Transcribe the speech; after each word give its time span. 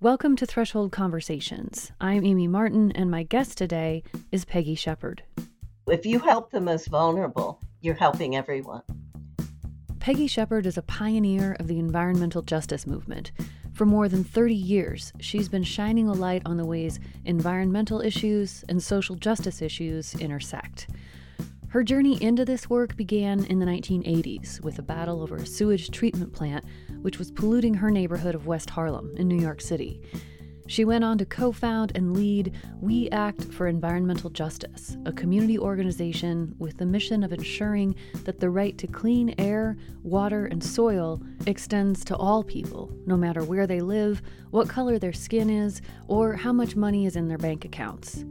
Welcome 0.00 0.36
to 0.36 0.46
Threshold 0.46 0.92
Conversations. 0.92 1.90
I'm 2.00 2.24
Amy 2.24 2.46
Martin, 2.46 2.92
and 2.92 3.10
my 3.10 3.24
guest 3.24 3.58
today 3.58 4.04
is 4.30 4.44
Peggy 4.44 4.76
Shepard. 4.76 5.24
If 5.88 6.06
you 6.06 6.20
help 6.20 6.52
the 6.52 6.60
most 6.60 6.86
vulnerable, 6.86 7.60
you're 7.80 7.96
helping 7.96 8.36
everyone. 8.36 8.82
Peggy 9.98 10.28
Shepard 10.28 10.66
is 10.66 10.78
a 10.78 10.82
pioneer 10.82 11.56
of 11.58 11.66
the 11.66 11.80
environmental 11.80 12.42
justice 12.42 12.86
movement. 12.86 13.32
For 13.72 13.86
more 13.86 14.08
than 14.08 14.22
30 14.22 14.54
years, 14.54 15.12
she's 15.18 15.48
been 15.48 15.64
shining 15.64 16.06
a 16.06 16.12
light 16.12 16.42
on 16.46 16.58
the 16.58 16.64
ways 16.64 17.00
environmental 17.24 18.00
issues 18.00 18.64
and 18.68 18.80
social 18.80 19.16
justice 19.16 19.60
issues 19.60 20.14
intersect. 20.14 20.90
Her 21.70 21.82
journey 21.82 22.22
into 22.22 22.44
this 22.44 22.70
work 22.70 22.96
began 22.96 23.44
in 23.46 23.58
the 23.58 23.66
1980s 23.66 24.62
with 24.62 24.78
a 24.78 24.82
battle 24.82 25.22
over 25.22 25.34
a 25.34 25.44
sewage 25.44 25.90
treatment 25.90 26.32
plant 26.32 26.64
which 27.02 27.18
was 27.18 27.30
polluting 27.30 27.74
her 27.74 27.90
neighborhood 27.90 28.34
of 28.34 28.46
West 28.46 28.70
Harlem 28.70 29.14
in 29.16 29.28
New 29.28 29.40
York 29.40 29.60
City. 29.60 30.00
She 30.68 30.84
went 30.84 31.02
on 31.02 31.16
to 31.16 31.24
co 31.24 31.50
found 31.50 31.92
and 31.94 32.14
lead 32.14 32.54
We 32.82 33.08
Act 33.08 33.42
for 33.42 33.68
Environmental 33.68 34.28
Justice, 34.28 34.98
a 35.06 35.12
community 35.12 35.58
organization 35.58 36.54
with 36.58 36.76
the 36.76 36.84
mission 36.84 37.24
of 37.24 37.32
ensuring 37.32 37.94
that 38.24 38.38
the 38.38 38.50
right 38.50 38.76
to 38.76 38.86
clean 38.86 39.34
air, 39.38 39.78
water, 40.02 40.44
and 40.44 40.62
soil 40.62 41.22
extends 41.46 42.04
to 42.04 42.16
all 42.16 42.44
people, 42.44 42.92
no 43.06 43.16
matter 43.16 43.44
where 43.44 43.66
they 43.66 43.80
live, 43.80 44.20
what 44.50 44.68
color 44.68 44.98
their 44.98 45.14
skin 45.14 45.48
is, 45.48 45.80
or 46.06 46.34
how 46.34 46.52
much 46.52 46.76
money 46.76 47.06
is 47.06 47.16
in 47.16 47.28
their 47.28 47.38
bank 47.38 47.64
accounts. 47.64 48.26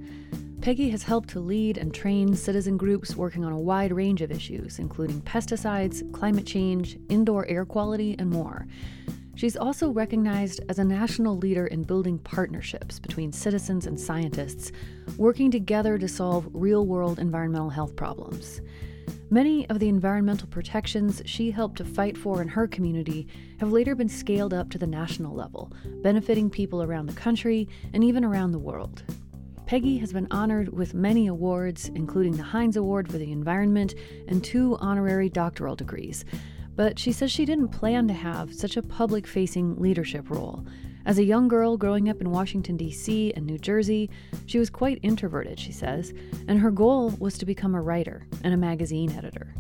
Peggy 0.67 0.89
has 0.89 1.03
helped 1.03 1.29
to 1.29 1.39
lead 1.39 1.77
and 1.77 1.93
train 1.93 2.35
citizen 2.35 2.75
groups 2.75 3.15
working 3.15 3.45
on 3.45 3.53
a 3.53 3.57
wide 3.57 3.93
range 3.93 4.21
of 4.21 4.33
issues, 4.33 4.79
including 4.79 5.21
pesticides, 5.21 6.03
climate 6.11 6.45
change, 6.45 6.97
indoor 7.07 7.45
air 7.47 7.63
quality, 7.63 8.17
and 8.19 8.29
more. 8.29 8.67
She's 9.35 9.55
also 9.55 9.91
recognized 9.91 10.59
as 10.67 10.77
a 10.77 10.83
national 10.83 11.37
leader 11.37 11.67
in 11.67 11.83
building 11.83 12.19
partnerships 12.19 12.99
between 12.99 13.31
citizens 13.31 13.85
and 13.87 13.97
scientists, 13.97 14.73
working 15.15 15.51
together 15.51 15.97
to 15.97 16.07
solve 16.09 16.49
real 16.51 16.85
world 16.85 17.17
environmental 17.17 17.69
health 17.69 17.95
problems. 17.95 18.59
Many 19.29 19.69
of 19.69 19.79
the 19.79 19.87
environmental 19.87 20.49
protections 20.49 21.21
she 21.23 21.49
helped 21.49 21.77
to 21.77 21.85
fight 21.85 22.17
for 22.17 22.41
in 22.41 22.49
her 22.49 22.67
community 22.67 23.25
have 23.61 23.71
later 23.71 23.95
been 23.95 24.09
scaled 24.09 24.53
up 24.53 24.69
to 24.71 24.77
the 24.77 24.85
national 24.85 25.33
level, 25.33 25.71
benefiting 26.03 26.49
people 26.49 26.83
around 26.83 27.05
the 27.05 27.13
country 27.13 27.69
and 27.93 28.03
even 28.03 28.25
around 28.25 28.51
the 28.51 28.59
world. 28.59 29.03
Peggy 29.67 29.97
has 29.97 30.13
been 30.13 30.29
honored 30.31 30.71
with 30.71 30.93
many 30.93 31.27
awards, 31.27 31.89
including 31.89 32.37
the 32.37 32.43
Heinz 32.43 32.77
Award 32.77 33.11
for 33.11 33.17
the 33.17 33.33
Environment 33.33 33.93
and 34.29 34.41
two 34.41 34.77
honorary 34.77 35.27
doctoral 35.27 35.75
degrees. 35.75 36.23
But 36.77 36.97
she 36.97 37.11
says 37.11 37.33
she 37.33 37.43
didn't 37.43 37.67
plan 37.67 38.07
to 38.07 38.13
have 38.13 38.53
such 38.53 38.77
a 38.77 38.81
public 38.81 39.27
facing 39.27 39.75
leadership 39.75 40.29
role. 40.29 40.65
As 41.05 41.17
a 41.17 41.23
young 41.25 41.49
girl 41.49 41.75
growing 41.75 42.07
up 42.07 42.21
in 42.21 42.31
Washington, 42.31 42.77
D.C. 42.77 43.33
and 43.35 43.45
New 43.45 43.57
Jersey, 43.57 44.09
she 44.45 44.57
was 44.57 44.69
quite 44.69 44.99
introverted, 45.01 45.59
she 45.59 45.73
says, 45.73 46.13
and 46.47 46.57
her 46.59 46.71
goal 46.71 47.09
was 47.19 47.37
to 47.37 47.45
become 47.45 47.75
a 47.75 47.81
writer 47.81 48.25
and 48.45 48.53
a 48.53 48.57
magazine 48.57 49.11
editor. 49.17 49.53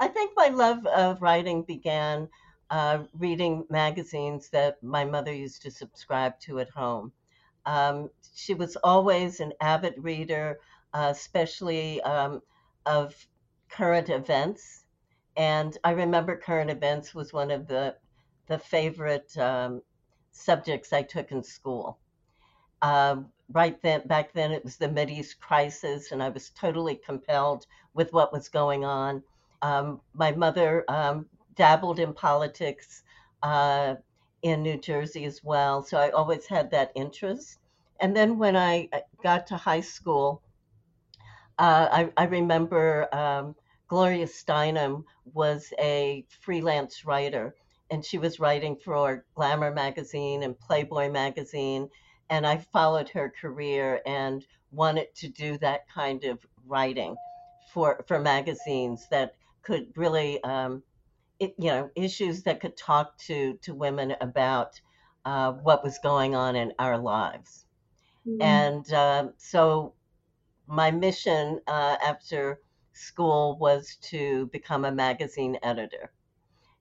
I 0.00 0.08
think 0.08 0.32
my 0.36 0.48
love 0.48 0.84
of 0.86 1.22
writing 1.22 1.62
began 1.62 2.28
uh, 2.70 3.04
reading 3.16 3.66
magazines 3.70 4.50
that 4.50 4.82
my 4.82 5.04
mother 5.04 5.32
used 5.32 5.62
to 5.62 5.70
subscribe 5.70 6.40
to 6.40 6.58
at 6.58 6.70
home. 6.70 7.12
Um, 7.66 8.10
she 8.34 8.54
was 8.54 8.76
always 8.82 9.40
an 9.40 9.52
avid 9.60 9.94
reader, 9.98 10.58
uh, 10.92 11.08
especially 11.10 12.00
um, 12.02 12.42
of 12.86 13.14
current 13.68 14.10
events. 14.10 14.84
And 15.36 15.76
I 15.84 15.92
remember 15.92 16.36
current 16.36 16.70
events 16.70 17.14
was 17.14 17.32
one 17.32 17.50
of 17.50 17.66
the 17.66 17.96
the 18.46 18.58
favorite 18.58 19.36
um, 19.38 19.80
subjects 20.32 20.92
I 20.92 21.02
took 21.02 21.32
in 21.32 21.42
school. 21.42 21.98
Uh, 22.82 23.16
right 23.50 23.80
then, 23.80 24.06
back 24.06 24.34
then, 24.34 24.52
it 24.52 24.62
was 24.62 24.76
the 24.76 25.06
East 25.08 25.40
crisis, 25.40 26.12
and 26.12 26.22
I 26.22 26.28
was 26.28 26.50
totally 26.50 26.96
compelled 26.96 27.66
with 27.94 28.12
what 28.12 28.32
was 28.32 28.48
going 28.48 28.84
on. 28.84 29.22
Um, 29.62 30.02
my 30.12 30.32
mother 30.32 30.84
um, 30.88 31.26
dabbled 31.56 31.98
in 31.98 32.12
politics. 32.12 33.02
Uh, 33.42 33.94
in 34.44 34.62
New 34.62 34.76
Jersey 34.78 35.24
as 35.24 35.42
well. 35.42 35.82
So 35.82 35.96
I 35.96 36.10
always 36.10 36.46
had 36.46 36.70
that 36.70 36.92
interest. 36.94 37.58
And 38.00 38.16
then 38.16 38.38
when 38.38 38.56
I 38.56 38.88
uh, 38.92 39.00
got 39.22 39.46
to 39.48 39.56
high 39.56 39.80
school, 39.80 40.42
uh, 41.58 41.88
I, 41.90 42.12
I, 42.16 42.24
remember 42.24 43.08
um, 43.14 43.54
Gloria 43.86 44.26
Steinem 44.26 45.04
was 45.32 45.72
a 45.78 46.24
freelance 46.40 47.04
writer, 47.04 47.54
and 47.90 48.04
she 48.04 48.18
was 48.18 48.40
writing 48.40 48.76
for 48.76 49.24
Glamour 49.36 49.70
magazine 49.70 50.42
and 50.42 50.58
Playboy 50.58 51.10
magazine. 51.10 51.88
And 52.28 52.46
I 52.46 52.58
followed 52.58 53.08
her 53.10 53.32
career 53.40 54.00
and 54.04 54.44
wanted 54.72 55.14
to 55.16 55.28
do 55.28 55.56
that 55.58 55.88
kind 55.88 56.24
of 56.24 56.38
writing 56.66 57.14
for 57.72 58.04
for 58.08 58.18
magazines 58.18 59.06
that 59.10 59.34
could 59.62 59.92
really 59.96 60.42
um, 60.42 60.82
it, 61.38 61.54
you 61.58 61.70
know 61.70 61.90
issues 61.94 62.42
that 62.44 62.60
could 62.60 62.76
talk 62.76 63.16
to 63.18 63.58
to 63.62 63.74
women 63.74 64.14
about 64.20 64.80
uh, 65.24 65.52
what 65.52 65.84
was 65.84 65.98
going 66.02 66.34
on 66.34 66.56
in 66.56 66.72
our 66.78 66.98
lives 66.98 67.63
mm-hmm. 68.26 68.42
and 68.42 68.92
uh, 68.92 69.28
so 69.36 69.94
my 70.66 70.90
mission 70.90 71.60
uh, 71.66 71.96
after 72.04 72.60
school 72.92 73.58
was 73.58 73.96
to 74.02 74.46
become 74.46 74.84
a 74.84 74.92
magazine 74.92 75.58
editor. 75.62 76.12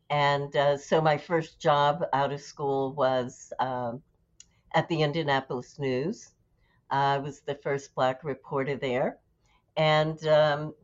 And 0.10 0.56
uh, 0.56 0.78
so 0.78 1.02
my 1.02 1.18
first 1.18 1.60
job 1.60 2.04
out 2.14 2.32
of 2.32 2.42
school 2.42 2.94
was 2.94 3.52
um, 3.60 4.02
at 4.76 4.88
the 4.88 5.02
indianapolis 5.02 5.80
news. 5.80 6.32
I 6.90 7.18
was 7.18 7.42
the 7.42 7.56
first 7.56 7.96
black 7.96 8.24
reporter 8.24 8.76
there. 8.76 9.18
And 9.76 10.26
um, 10.28 10.76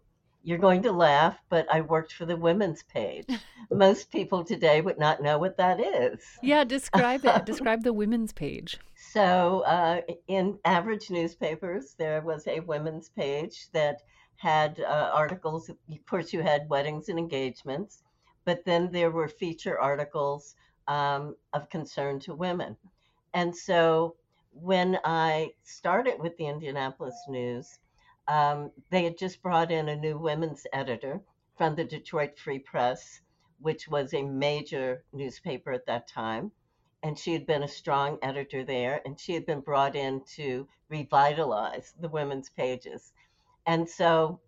you're 0.43 0.57
going 0.57 0.81
to 0.83 0.91
laugh, 0.91 1.37
but 1.49 1.67
I 1.71 1.81
worked 1.81 2.13
for 2.13 2.25
the 2.25 2.37
women's 2.37 2.83
page. 2.83 3.27
Most 3.71 4.11
people 4.11 4.43
today 4.43 4.81
would 4.81 4.97
not 4.97 5.21
know 5.21 5.37
what 5.37 5.57
that 5.57 5.79
is. 5.79 6.23
Yeah, 6.41 6.63
describe 6.63 7.25
it. 7.25 7.45
describe 7.45 7.83
the 7.83 7.93
women's 7.93 8.31
page. 8.31 8.77
So, 8.95 9.61
uh, 9.61 10.01
in 10.27 10.57
average 10.65 11.09
newspapers, 11.09 11.95
there 11.97 12.21
was 12.21 12.47
a 12.47 12.61
women's 12.61 13.09
page 13.09 13.67
that 13.73 14.01
had 14.37 14.79
uh, 14.79 15.11
articles. 15.13 15.69
Of 15.69 15.77
course, 16.09 16.31
you 16.31 16.41
had 16.41 16.69
weddings 16.69 17.09
and 17.09 17.19
engagements, 17.19 18.03
but 18.45 18.63
then 18.65 18.91
there 18.91 19.11
were 19.11 19.27
feature 19.27 19.79
articles 19.79 20.55
um, 20.87 21.35
of 21.53 21.69
concern 21.69 22.19
to 22.21 22.33
women. 22.33 22.77
And 23.33 23.55
so, 23.55 24.15
when 24.53 24.97
I 25.03 25.51
started 25.63 26.19
with 26.19 26.37
the 26.37 26.47
Indianapolis 26.47 27.15
News, 27.27 27.79
um, 28.29 28.71
they 28.91 29.03
had 29.03 29.17
just 29.17 29.41
brought 29.41 29.71
in 29.71 29.89
a 29.89 29.95
new 29.95 30.17
women's 30.17 30.67
editor 30.71 31.19
from 31.57 31.75
the 31.75 31.83
Detroit 31.83 32.37
Free 32.37 32.59
Press, 32.59 33.21
which 33.59 33.87
was 33.87 34.13
a 34.13 34.21
major 34.21 35.03
newspaper 35.11 35.71
at 35.71 35.87
that 35.87 36.07
time. 36.07 36.51
And 37.01 37.17
she 37.17 37.33
had 37.33 37.47
been 37.47 37.63
a 37.63 37.67
strong 37.67 38.19
editor 38.21 38.63
there, 38.63 39.01
and 39.03 39.19
she 39.19 39.33
had 39.33 39.47
been 39.47 39.61
brought 39.61 39.95
in 39.95 40.21
to 40.35 40.67
revitalize 40.89 41.93
the 41.99 42.09
women's 42.09 42.49
pages. 42.51 43.13
And 43.65 43.89
so 43.89 44.39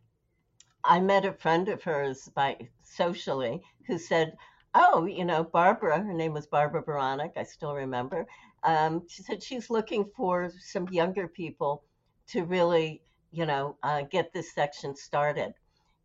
I 0.83 0.99
met 0.99 1.25
a 1.25 1.33
friend 1.33 1.67
of 1.67 1.81
hers 1.81 2.29
by 2.35 2.69
socially 2.83 3.63
who 3.87 3.97
said, 3.97 4.37
Oh, 4.75 5.05
you 5.05 5.25
know, 5.25 5.43
Barbara, 5.43 6.03
her 6.03 6.13
name 6.13 6.33
was 6.33 6.45
Barbara 6.45 6.83
Beranek, 6.83 7.35
I 7.35 7.43
still 7.43 7.73
remember. 7.73 8.27
Um, 8.63 9.07
she 9.07 9.23
said 9.23 9.41
she's 9.41 9.71
looking 9.71 10.05
for 10.15 10.51
some 10.59 10.87
younger 10.89 11.27
people 11.27 11.83
to 12.27 12.45
really 12.45 13.01
you 13.31 13.45
know, 13.45 13.77
uh, 13.83 14.03
get 14.03 14.33
this 14.33 14.53
section 14.53 14.95
started. 14.95 15.53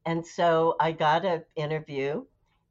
And 0.04 0.24
so 0.24 0.76
I 0.80 0.92
got 0.92 1.24
an 1.24 1.44
interview, 1.56 2.24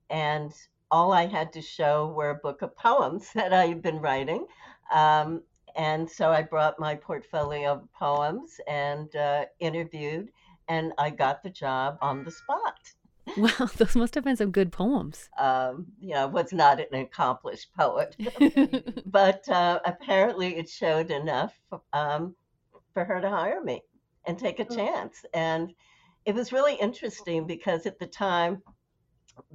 and 0.09 0.53
all 0.89 1.11
I 1.11 1.25
had 1.27 1.51
to 1.53 1.61
show 1.61 2.07
were 2.15 2.29
a 2.29 2.35
book 2.35 2.61
of 2.61 2.75
poems 2.77 3.29
that 3.35 3.53
I 3.53 3.67
had 3.67 3.81
been 3.81 3.99
writing. 3.99 4.47
Um, 4.91 5.41
and 5.75 6.09
so 6.09 6.31
I 6.31 6.41
brought 6.41 6.79
my 6.79 6.95
portfolio 6.95 7.73
of 7.73 7.93
poems 7.93 8.61
and 8.67 9.13
uh, 9.15 9.45
interviewed, 9.59 10.29
and 10.69 10.93
I 10.97 11.09
got 11.09 11.43
the 11.43 11.49
job 11.49 11.97
on 12.01 12.23
the 12.23 12.31
spot. 12.31 12.79
Wow, 13.37 13.67
those 13.77 13.95
must 13.95 14.13
have 14.13 14.23
been 14.23 14.35
some 14.35 14.51
good 14.51 14.71
poems. 14.71 15.31
Um, 15.39 15.87
you 15.99 16.13
know, 16.13 16.27
was 16.27 16.53
not 16.53 16.79
an 16.79 16.93
accomplished 16.93 17.73
poet, 17.75 18.15
but 19.07 19.49
uh, 19.49 19.79
apparently 19.83 20.57
it 20.57 20.69
showed 20.69 21.09
enough 21.09 21.59
um, 21.91 22.35
for 22.93 23.03
her 23.03 23.19
to 23.19 23.27
hire 23.27 23.63
me 23.63 23.81
and 24.27 24.37
take 24.37 24.59
a 24.59 24.65
mm. 24.65 24.75
chance. 24.75 25.25
And 25.33 25.73
it 26.25 26.33
was 26.33 26.51
really 26.51 26.75
interesting 26.75 27.45
because 27.45 27.85
at 27.85 27.99
the 27.99 28.07
time, 28.07 28.61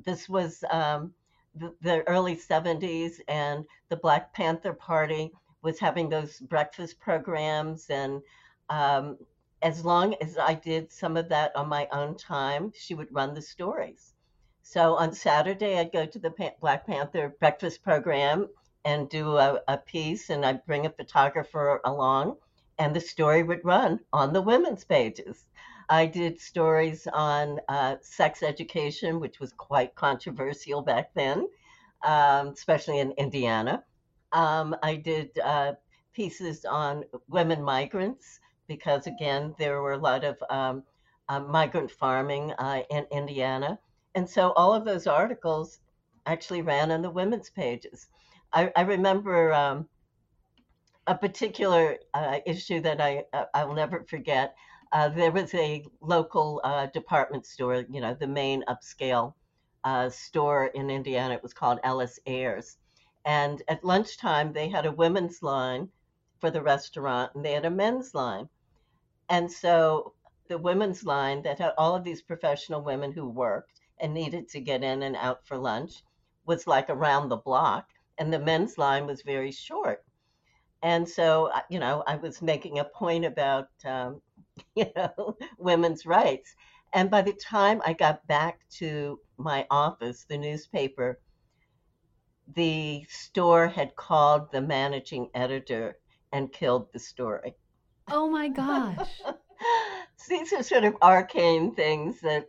this 0.05 0.29
was 0.29 0.63
um, 0.71 1.13
the, 1.55 1.75
the, 1.83 2.07
early 2.09 2.37
70s, 2.37 3.15
and 3.29 3.65
the 3.89 3.97
Black 3.97 4.33
Panther 4.33 4.73
Party 4.73 5.33
was 5.63 5.79
having 5.79 6.09
those 6.09 6.39
breakfast 6.41 7.01
programs. 7.01 7.87
And 7.91 8.23
um, 8.69 9.19
as 9.63 9.85
long 9.85 10.15
as 10.21 10.39
I 10.39 10.55
did 10.55 10.93
some 10.93 11.17
of 11.17 11.29
that 11.29 11.55
on 11.57 11.69
my 11.69 11.89
own 11.93 12.17
time, 12.17 12.73
she 12.75 12.95
would 12.95 13.13
run 13.13 13.35
the 13.35 13.43
stories. 13.43 14.15
So 14.63 14.95
on 14.95 15.13
Saturday, 15.13 15.79
I'd 15.79 15.93
go 15.93 16.07
to 16.07 16.19
the 16.19 16.53
Black 16.61 16.87
Panther 16.87 17.35
breakfast 17.41 17.83
program 17.83 18.49
and 18.85 19.09
do 19.09 19.37
a, 19.37 19.61
a 19.69 19.77
piece, 19.77 20.31
and 20.31 20.45
I'd 20.47 20.65
bring 20.65 20.87
a 20.87 20.91
photographer 20.91 21.81
along, 21.85 22.37
and 22.81 22.97
the 22.97 23.01
story 23.01 23.43
would 23.43 23.63
run 23.63 24.01
on 24.11 24.33
the 24.33 24.41
women's 24.41 24.85
pages. 24.85 25.47
I 25.91 26.07
did 26.07 26.41
stories 26.41 27.07
on 27.13 27.61
uh, 27.69 27.97
sex 28.01 28.43
education, 28.43 29.21
which 29.21 29.39
was 29.39 29.53
quite 29.53 29.95
controversial 29.95 30.81
back 30.81 31.13
then, 31.15 31.47
um, 32.03 32.49
especially 32.49 33.01
in 33.01 33.13
Indiana. 33.13 33.85
Um, 34.33 34.75
I 34.83 34.95
did 34.97 35.39
uh, 35.39 35.75
pieces 36.15 36.65
on 36.65 37.05
women 37.29 37.63
migrants 37.63 38.41
because, 38.67 39.07
again, 39.07 39.55
there 39.59 39.83
were 39.83 39.93
a 39.93 39.99
lot 40.11 40.25
of 40.25 40.43
um, 40.49 40.83
uh, 41.29 41.41
migrant 41.41 41.91
farming 41.91 42.53
uh, 42.53 42.83
in 42.89 43.05
Indiana. 43.11 43.79
And 44.15 44.29
so 44.29 44.53
all 44.53 44.73
of 44.73 44.87
those 44.87 45.07
articles 45.07 45.81
actually 46.25 46.63
ran 46.63 46.91
on 46.91 47.03
the 47.03 47.11
women's 47.11 47.51
pages. 47.51 48.09
I, 48.55 48.73
I 48.75 48.83
remember 48.83 49.53
um, 49.53 49.87
a 51.11 51.19
particular 51.19 51.99
uh, 52.15 52.39
issue 52.47 52.81
that 52.81 53.01
I 53.01 53.25
uh, 53.33 53.47
I'll 53.53 53.75
never 53.75 54.05
forget. 54.05 54.55
Uh, 54.93 55.09
there 55.09 55.33
was 55.33 55.53
a 55.55 55.85
local 56.01 56.61
uh, 56.63 56.87
department 56.87 57.45
store, 57.47 57.85
you 57.91 58.01
know, 58.01 58.15
the 58.15 58.29
main 58.29 58.63
upscale 58.69 59.35
uh, 59.83 60.09
store 60.09 60.67
in 60.67 60.89
Indiana. 60.89 61.35
It 61.35 61.43
was 61.43 61.53
called 61.53 61.81
L. 61.83 62.01
S. 62.01 62.21
Ayres, 62.27 62.77
and 63.25 63.61
at 63.67 63.83
lunchtime 63.85 64.53
they 64.53 64.69
had 64.69 64.87
a 64.87 64.93
women's 64.93 65.43
line 65.43 65.89
for 66.39 66.49
the 66.49 66.63
restaurant, 66.63 67.35
and 67.35 67.45
they 67.45 67.55
had 67.55 67.65
a 67.65 67.71
men's 67.71 68.15
line. 68.15 68.49
And 69.29 69.51
so 69.51 70.15
the 70.47 70.59
women's 70.59 71.03
line 71.03 71.43
that 71.43 71.59
had 71.59 71.73
all 71.77 71.97
of 71.97 72.05
these 72.05 72.23
professional 72.23 72.83
women 72.83 73.11
who 73.11 73.29
worked 73.29 73.81
and 73.99 74.15
needed 74.15 74.49
to 74.51 74.61
get 74.61 74.85
in 74.85 75.03
and 75.03 75.17
out 75.17 75.45
for 75.45 75.57
lunch 75.57 76.05
was 76.47 76.69
like 76.69 76.89
around 76.89 77.31
the 77.31 77.37
block, 77.37 77.89
and 78.17 78.33
the 78.33 78.39
men's 78.39 78.79
line 78.79 79.07
was 79.07 79.23
very 79.23 79.51
short. 79.51 80.05
And 80.83 81.09
so, 81.09 81.47
uh, 81.47 81.61
you 81.69 81.79
know, 81.79 82.03
I 82.07 82.17
was 82.17 82.41
making 82.41 82.79
a 82.79 82.85
point 82.85 83.25
about, 83.25 83.69
um, 83.85 84.21
you 84.75 84.87
know, 84.97 85.37
women's 85.59 86.07
rights. 86.07 86.55
And 86.93 87.11
by 87.11 87.23
the 87.23 87.35
time 87.35 87.81
I 87.85 87.93
got 87.93 88.27
back 88.27 88.61
to 88.79 89.21
my 89.37 89.67
office, 89.71 90.25
the 90.29 90.39
newspaper, 90.39 91.19
the 92.55 93.05
store 93.09 93.69
had 93.69 93.95
called 93.95 94.51
the 94.51 94.61
managing 94.61 95.31
editor 95.35 95.99
and 96.33 96.53
killed 96.53 96.93
the 96.93 96.99
story. 96.99 97.55
Oh 98.11 98.29
my 98.29 98.49
gosh. 98.49 99.23
These 100.29 100.53
are 100.53 100.63
sort 100.63 100.85
of 100.85 100.97
arcane 101.03 101.75
things 101.75 102.21
that 102.21 102.47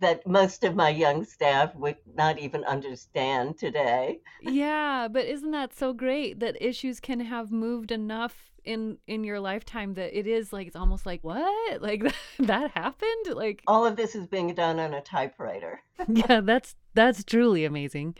that 0.00 0.26
most 0.26 0.64
of 0.64 0.74
my 0.74 0.90
young 0.90 1.24
staff 1.24 1.74
would 1.74 1.96
not 2.14 2.38
even 2.38 2.64
understand 2.64 3.58
today. 3.58 4.20
Yeah, 4.42 5.08
but 5.10 5.24
isn't 5.24 5.50
that 5.52 5.74
so 5.74 5.92
great 5.92 6.40
that 6.40 6.56
issues 6.60 7.00
can 7.00 7.20
have 7.20 7.50
moved 7.50 7.90
enough 7.90 8.50
in 8.66 8.98
in 9.06 9.22
your 9.22 9.38
lifetime 9.38 9.94
that 9.94 10.18
it 10.18 10.26
is 10.26 10.52
like 10.52 10.66
it's 10.66 10.76
almost 10.76 11.06
like 11.06 11.22
what? 11.22 11.80
Like 11.86 12.02
that 12.40 12.72
happened? 12.72 13.34
Like 13.34 13.62
all 13.66 13.86
of 13.86 13.96
this 13.96 14.14
is 14.14 14.26
being 14.26 14.52
done 14.54 14.78
on 14.80 14.92
a 14.92 15.00
typewriter. 15.00 15.82
yeah, 16.08 16.40
that's 16.40 16.74
that's 16.94 17.22
truly 17.22 17.64
amazing. 17.64 18.16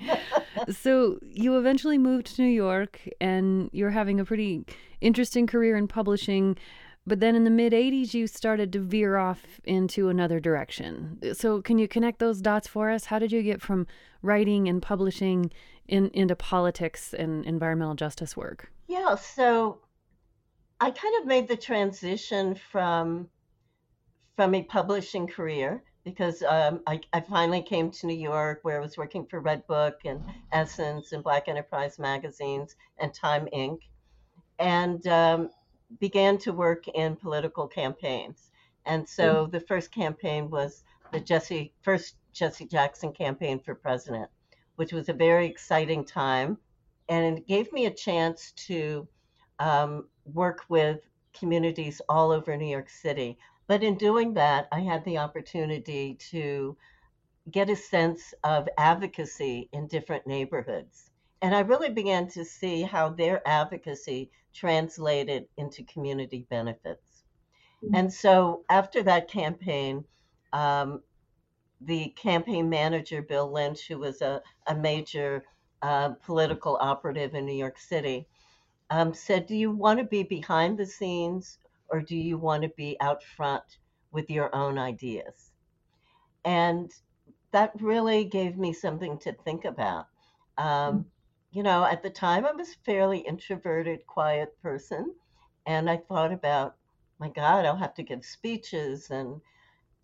so, 0.71 1.19
you 1.23 1.59
eventually 1.59 1.99
moved 1.99 2.27
to 2.37 2.43
New 2.43 2.49
York 2.49 3.01
and 3.21 3.71
you're 3.73 3.91
having 3.91 4.21
a 4.21 4.25
pretty 4.25 4.65
interesting 5.01 5.47
career 5.47 5.77
in 5.77 5.89
publishing. 5.89 6.57
But 7.07 7.21
then 7.21 7.37
in 7.37 7.45
the 7.45 7.51
mid 7.51 7.73
80s, 7.73 8.15
you 8.15 8.27
started 8.27 8.73
to 8.73 8.81
veer 8.81 9.17
off 9.17 9.61
into 9.65 10.09
another 10.09 10.41
direction. 10.41 11.19
So, 11.35 11.63
can 11.63 11.79
you 11.79 11.87
connect 11.87 12.19
those 12.19 12.41
dots 12.41 12.67
for 12.67 12.91
us? 12.91 13.07
How 13.07 13.19
did 13.19 13.31
you 13.31 13.43
get 13.43 13.63
from 13.63 13.87
writing 14.23 14.69
and 14.69 14.83
publishing 14.83 15.53
in, 15.87 16.11
into 16.11 16.35
politics 16.35 17.15
and 17.15 17.45
environmental 17.45 17.95
justice 17.95 18.37
work? 18.37 18.73
Yeah, 18.89 19.15
so 19.15 19.79
I 20.81 20.91
kind 20.91 21.15
of 21.21 21.27
made 21.27 21.49
the 21.49 21.57
transition 21.57 22.55
from 22.55 23.29
from 24.37 24.55
a 24.55 24.63
publishing 24.65 25.27
career 25.27 25.83
because 26.05 26.43
um, 26.43 26.81
I, 26.87 27.01
I 27.13 27.21
finally 27.21 27.63
came 27.63 27.91
to 27.91 28.07
New 28.07 28.17
York 28.17 28.61
where 28.63 28.77
I 28.77 28.81
was 28.81 28.99
working 28.99 29.27
for 29.27 29.43
Redbook 29.43 29.95
and 30.05 30.23
Essence 30.53 31.13
and 31.13 31.25
Black 31.25 31.49
Enterprise 31.49 31.99
magazines 31.99 32.77
and 32.99 33.13
Time 33.15 33.49
Inc. 33.53 33.79
And 34.59 35.05
um, 35.09 35.51
began 36.01 36.39
to 36.39 36.53
work 36.53 36.89
in 36.89 37.17
political 37.17 37.67
campaigns. 37.67 38.51
And 38.85 39.09
so 39.09 39.47
mm. 39.47 39.53
the 39.53 39.61
first 39.61 39.93
campaign 39.93 40.51
was 40.51 40.85
the 41.13 41.21
Jesse 41.21 41.73
first 41.83 42.17
Jesse 42.33 42.67
Jackson 42.67 43.13
campaign 43.13 43.59
for 43.59 43.75
president, 43.75 44.29
which 44.77 44.93
was 44.93 45.09
a 45.09 45.15
very 45.15 45.47
exciting 45.47 46.05
time, 46.05 46.59
and 47.09 47.39
it 47.39 47.47
gave 47.47 47.73
me 47.73 47.87
a 47.87 47.91
chance 47.91 48.53
to 48.53 49.09
um, 49.59 50.07
work 50.25 50.65
with 50.69 51.01
communities 51.33 52.03
all 52.09 52.31
over 52.31 52.57
New 52.57 52.67
York 52.67 52.91
City. 52.91 53.39
But 53.67 53.83
in 53.83 53.97
doing 53.97 54.35
that, 54.35 54.69
I 54.71 54.81
had 54.81 55.05
the 55.05 55.19
opportunity 55.19 56.15
to 56.31 56.77
get 57.51 57.71
a 57.71 57.77
sense 57.77 58.35
of 58.45 58.69
advocacy 58.77 59.69
in 59.73 59.87
different 59.87 60.27
neighborhoods. 60.27 61.11
And 61.47 61.55
I 61.55 61.61
really 61.61 61.91
began 61.91 62.27
to 62.31 62.45
see 62.45 62.83
how 62.83 63.09
their 63.09 63.41
advocacy 63.47 64.33
translated 64.53 65.47
into 65.57 65.85
community 65.85 66.45
benefits. 66.51 67.23
Mm-hmm. 67.85 67.95
And 67.95 68.13
so 68.13 68.65
after 68.69 69.01
that 69.05 69.29
campaign, 69.29 70.05
um, 70.53 71.05
the 71.81 72.09
campaign 72.17 72.69
manager, 72.69 73.23
Bill 73.23 73.49
Lynch, 73.49 73.87
who 73.87 73.97
was 73.99 74.23
a, 74.23 74.43
a 74.67 74.75
major 74.75 75.45
uh, 75.83 76.15
political 76.25 76.79
operative 76.81 77.37
in 77.37 77.47
New 77.47 77.55
York 77.55 77.79
City, 77.79 78.27
um, 78.91 79.15
said, 79.15 79.47
Do 79.47 79.55
you 79.55 79.71
want 79.71 80.01
to 80.01 80.05
be 80.05 80.25
behind 80.25 80.77
the 80.77 80.87
scenes 80.87 81.59
or 81.91 82.01
do 82.01 82.17
you 82.17 82.39
want 82.39 82.65
to 82.65 82.71
be 82.71 82.97
out 83.01 83.23
front 83.23 83.79
with 84.11 84.29
your 84.31 84.53
own 84.53 84.79
ideas? 84.79 85.53
And 86.45 86.93
that 87.53 87.71
really 87.81 88.25
gave 88.25 88.59
me 88.59 88.73
something 88.73 89.17
to 89.19 89.33
think 89.33 89.65
about. 89.65 90.09
Um, 90.59 90.67
mm-hmm 90.67 91.01
you 91.57 91.63
know, 91.63 91.87
at 91.87 92.03
the 92.03 92.11
time 92.11 92.45
I 92.45 92.53
was 92.53 92.73
a 92.73 92.85
fairly 92.85 93.21
introverted, 93.21 94.07
quiet 94.07 94.55
person. 94.61 95.15
And 95.65 95.89
I 95.89 95.97
thought 95.97 96.31
about, 96.31 96.77
my 97.19 97.31
God, 97.31 97.65
I'll 97.65 97.79
have 97.79 97.95
to 97.95 98.03
give 98.03 98.27
speeches 98.27 99.11
and, 99.11 99.41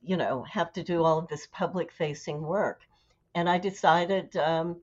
you 0.03 0.17
know, 0.17 0.45
have 0.45 0.73
to 0.73 0.83
do 0.83 1.05
all 1.05 1.19
of 1.19 1.29
this 1.29 1.47
public 1.53 1.93
facing 1.93 2.41
work. 2.41 2.81
And 3.35 3.51
I 3.51 3.59
decided 3.59 4.35
um, 4.39 4.81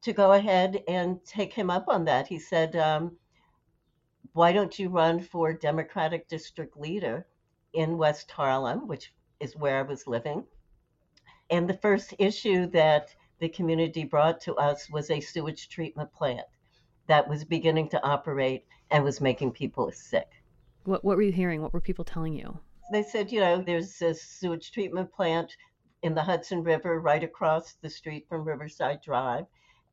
to 0.00 0.14
go 0.14 0.32
ahead 0.32 0.82
and 0.88 1.22
take 1.26 1.52
him 1.52 1.68
up 1.68 1.84
on 1.88 2.06
that. 2.06 2.26
He 2.26 2.38
said, 2.38 2.74
um, 2.74 3.18
Why 4.32 4.52
don't 4.52 4.78
you 4.78 4.88
run 4.88 5.20
for 5.20 5.52
Democratic 5.52 6.28
district 6.28 6.78
leader 6.78 7.26
in 7.74 7.98
West 7.98 8.30
Harlem, 8.30 8.88
which 8.88 9.12
is 9.38 9.54
where 9.54 9.80
I 9.80 9.82
was 9.82 10.06
living? 10.06 10.44
And 11.50 11.68
the 11.68 11.76
first 11.76 12.14
issue 12.18 12.64
that 12.68 13.14
the 13.40 13.48
community 13.48 14.04
brought 14.04 14.40
to 14.42 14.54
us 14.56 14.90
was 14.90 15.10
a 15.10 15.20
sewage 15.20 15.68
treatment 15.68 16.12
plant 16.12 16.46
that 17.06 17.28
was 17.28 17.44
beginning 17.44 17.88
to 17.90 18.02
operate 18.02 18.64
and 18.90 19.04
was 19.04 19.20
making 19.20 19.52
people 19.52 19.90
sick. 19.92 20.28
What, 20.84 21.04
what 21.04 21.16
were 21.16 21.22
you 21.22 21.32
hearing? 21.32 21.62
What 21.62 21.72
were 21.72 21.80
people 21.80 22.04
telling 22.04 22.34
you? 22.34 22.58
They 22.92 23.02
said, 23.02 23.30
you 23.30 23.40
know, 23.40 23.62
there's 23.62 24.00
a 24.00 24.14
sewage 24.14 24.72
treatment 24.72 25.12
plant 25.12 25.56
in 26.02 26.14
the 26.14 26.22
Hudson 26.22 26.62
River 26.62 27.00
right 27.00 27.22
across 27.22 27.74
the 27.74 27.90
street 27.90 28.26
from 28.28 28.44
Riverside 28.44 29.00
Drive, 29.02 29.44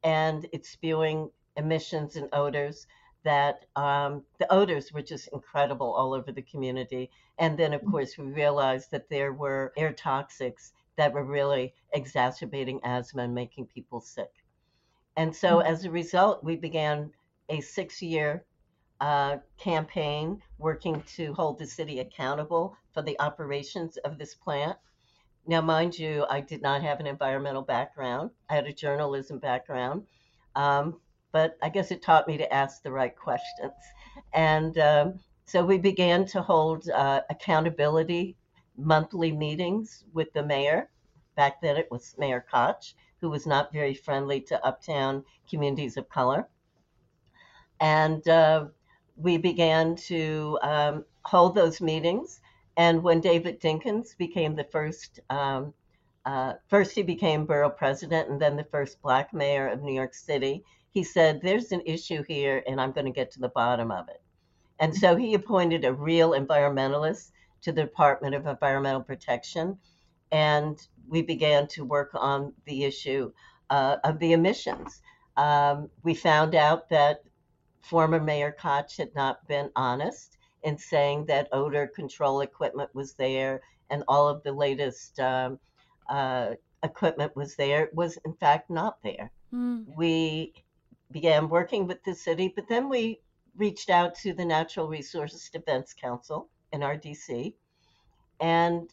and 0.03 0.45
it's 0.53 0.69
spewing 0.69 1.29
emissions 1.57 2.15
and 2.15 2.29
odors 2.31 2.87
that 3.23 3.65
um, 3.75 4.23
the 4.37 4.51
odors 4.53 4.93
were 4.93 5.01
just 5.01 5.27
incredible 5.33 5.91
all 5.91 6.13
over 6.13 6.31
the 6.31 6.43
community. 6.43 7.09
And 7.39 7.57
then, 7.57 7.73
of 7.73 7.83
course, 7.83 8.17
we 8.17 8.25
realized 8.25 8.91
that 8.91 9.09
there 9.09 9.33
were 9.33 9.73
air 9.75 9.93
toxics 9.93 10.71
that 10.97 11.13
were 11.13 11.23
really 11.23 11.73
exacerbating 11.93 12.79
asthma 12.83 13.23
and 13.23 13.33
making 13.33 13.67
people 13.67 14.01
sick. 14.01 14.31
And 15.17 15.35
so, 15.35 15.57
mm-hmm. 15.57 15.67
as 15.67 15.85
a 15.85 15.91
result, 15.91 16.43
we 16.43 16.55
began 16.55 17.11
a 17.49 17.61
six 17.61 18.01
year 18.01 18.43
uh, 19.01 19.37
campaign 19.57 20.41
working 20.57 21.03
to 21.15 21.33
hold 21.33 21.59
the 21.59 21.67
city 21.67 21.99
accountable 21.99 22.75
for 22.93 23.01
the 23.01 23.19
operations 23.19 23.97
of 23.97 24.17
this 24.17 24.35
plant. 24.35 24.77
Now, 25.47 25.61
mind 25.61 25.97
you, 25.97 26.25
I 26.29 26.41
did 26.41 26.61
not 26.61 26.81
have 26.81 26.99
an 26.99 27.07
environmental 27.07 27.61
background, 27.61 28.31
I 28.49 28.55
had 28.55 28.65
a 28.65 28.73
journalism 28.73 29.39
background. 29.39 30.03
Um, 30.55 30.99
but 31.35 31.57
I 31.61 31.67
guess 31.67 31.91
it 31.91 32.01
taught 32.01 32.29
me 32.29 32.37
to 32.37 32.53
ask 32.53 32.81
the 32.81 32.93
right 32.93 33.13
questions. 33.13 33.73
And 34.33 34.77
um, 34.77 35.19
so 35.45 35.65
we 35.65 35.77
began 35.77 36.25
to 36.27 36.41
hold 36.41 36.89
uh, 36.89 37.23
accountability 37.29 38.37
monthly 38.77 39.31
meetings 39.31 40.03
with 40.13 40.31
the 40.33 40.43
mayor. 40.43 40.89
Back 41.35 41.61
then 41.61 41.77
it 41.77 41.89
was 41.91 42.15
Mayor 42.17 42.45
Koch, 42.49 42.93
who 43.21 43.29
was 43.29 43.45
not 43.45 43.73
very 43.73 43.93
friendly 43.93 44.41
to 44.41 44.65
uptown 44.65 45.23
communities 45.49 45.97
of 45.97 46.09
color. 46.09 46.47
And 47.79 48.27
uh, 48.27 48.67
we 49.17 49.37
began 49.37 49.95
to 49.95 50.59
um, 50.61 51.05
hold 51.23 51.55
those 51.55 51.81
meetings. 51.81 52.41
And 52.77 53.03
when 53.03 53.21
David 53.21 53.61
Dinkins 53.61 54.17
became 54.17 54.55
the 54.55 54.63
first, 54.65 55.19
um, 55.29 55.73
uh, 56.25 56.53
first 56.67 56.91
he 56.91 57.03
became 57.03 57.45
borough 57.45 57.69
president 57.69 58.29
and 58.29 58.41
then 58.41 58.55
the 58.55 58.63
first 58.63 59.01
black 59.01 59.33
mayor 59.33 59.67
of 59.67 59.81
New 59.81 59.93
York 59.93 60.13
City, 60.13 60.63
he 60.91 61.03
said, 61.03 61.41
There's 61.41 61.71
an 61.71 61.81
issue 61.85 62.23
here, 62.23 62.63
and 62.67 62.79
I'm 62.79 62.91
going 62.91 63.05
to 63.05 63.11
get 63.11 63.31
to 63.31 63.39
the 63.39 63.49
bottom 63.49 63.91
of 63.91 64.07
it. 64.09 64.21
And 64.79 64.95
so 64.95 65.15
he 65.15 65.33
appointed 65.33 65.85
a 65.85 65.93
real 65.93 66.31
environmentalist 66.31 67.31
to 67.65 67.71
the 67.71 67.81
Department 67.81 68.35
of 68.35 68.45
Environmental 68.45 69.01
Protection, 69.01 69.75
and 70.31 70.87
we 71.07 71.23
began 71.23 71.67
to 71.69 71.83
work 71.83 72.11
on 72.13 72.53
the 72.65 72.83
issue 72.83 73.31
uh, 73.71 73.97
of 74.03 74.19
the 74.19 74.33
emissions. 74.33 75.01
Um, 75.35 75.89
we 76.03 76.13
found 76.13 76.53
out 76.53 76.89
that 76.89 77.23
former 77.81 78.19
Mayor 78.19 78.51
Koch 78.51 78.95
had 78.97 79.15
not 79.15 79.47
been 79.47 79.71
honest 79.75 80.37
in 80.61 80.77
saying 80.77 81.25
that 81.25 81.49
odor 81.51 81.87
control 81.87 82.41
equipment 82.41 82.93
was 82.93 83.13
there 83.13 83.61
and 83.89 84.03
all 84.07 84.27
of 84.29 84.43
the 84.43 84.51
latest 84.51 85.19
um, 85.19 85.59
uh, 86.07 86.51
equipment 86.83 87.35
was 87.35 87.55
there. 87.55 87.85
It 87.85 87.95
was 87.95 88.17
in 88.25 88.33
fact 88.35 88.69
not 88.69 89.01
there. 89.03 89.31
Mm. 89.51 89.85
We 89.97 90.53
began 91.09 91.49
working 91.49 91.87
with 91.87 92.03
the 92.03 92.13
city, 92.13 92.53
but 92.55 92.67
then 92.69 92.89
we 92.89 93.21
reached 93.57 93.89
out 93.89 94.13
to 94.15 94.33
the 94.33 94.45
Natural 94.45 94.87
Resources 94.87 95.49
Defense 95.49 95.93
Council 95.93 96.49
NRDC 96.75 97.53
and 98.39 98.89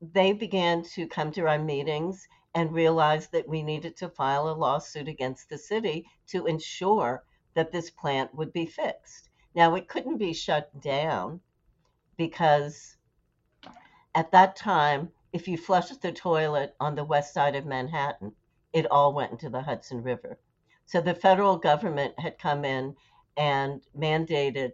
they 0.00 0.32
began 0.32 0.82
to 0.82 1.06
come 1.06 1.32
to 1.32 1.46
our 1.46 1.58
meetings 1.58 2.26
and 2.54 2.72
realized 2.72 3.32
that 3.32 3.48
we 3.48 3.62
needed 3.62 3.96
to 3.96 4.08
file 4.08 4.48
a 4.48 4.54
lawsuit 4.54 5.08
against 5.08 5.48
the 5.48 5.58
city 5.58 6.06
to 6.28 6.46
ensure 6.46 7.24
that 7.54 7.72
this 7.72 7.90
plant 7.90 8.34
would 8.34 8.52
be 8.52 8.66
fixed. 8.66 9.28
Now, 9.54 9.74
it 9.74 9.88
couldn't 9.88 10.18
be 10.18 10.32
shut 10.32 10.80
down 10.80 11.40
because 12.16 12.96
at 14.14 14.30
that 14.32 14.56
time, 14.56 15.10
if 15.32 15.48
you 15.48 15.56
flushed 15.56 16.00
the 16.00 16.12
toilet 16.12 16.76
on 16.78 16.94
the 16.94 17.04
west 17.04 17.34
side 17.34 17.56
of 17.56 17.66
Manhattan, 17.66 18.32
it 18.72 18.90
all 18.90 19.12
went 19.12 19.32
into 19.32 19.48
the 19.48 19.62
Hudson 19.62 20.02
River. 20.02 20.38
So 20.86 21.00
the 21.00 21.14
federal 21.14 21.56
government 21.56 22.18
had 22.18 22.38
come 22.38 22.64
in 22.64 22.94
and 23.36 23.82
mandated 23.96 24.72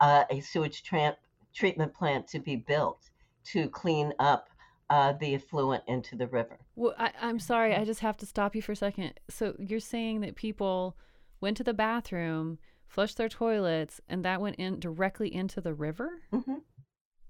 uh, 0.00 0.24
a 0.28 0.40
sewage 0.40 0.82
tra- 0.82 1.16
treatment 1.56 1.94
plant 1.94 2.28
to 2.28 2.38
be 2.38 2.56
built 2.56 3.10
to 3.44 3.68
clean 3.68 4.12
up 4.18 4.48
uh, 4.90 5.12
the 5.14 5.34
effluent 5.34 5.82
into 5.88 6.14
the 6.14 6.26
river. 6.28 6.58
Well, 6.76 6.94
I, 6.98 7.10
I'm 7.20 7.38
sorry, 7.40 7.74
I 7.74 7.84
just 7.84 8.00
have 8.00 8.16
to 8.18 8.26
stop 8.26 8.54
you 8.54 8.62
for 8.62 8.72
a 8.72 8.76
second. 8.76 9.14
So 9.28 9.54
you're 9.58 9.80
saying 9.80 10.20
that 10.20 10.36
people 10.36 10.96
went 11.40 11.56
to 11.56 11.64
the 11.64 11.74
bathroom, 11.74 12.58
flushed 12.86 13.16
their 13.16 13.28
toilets, 13.28 14.00
and 14.08 14.24
that 14.24 14.40
went 14.40 14.56
in 14.56 14.78
directly 14.78 15.34
into 15.34 15.60
the 15.60 15.74
river? 15.74 16.22
Mm-hmm. 16.32 16.58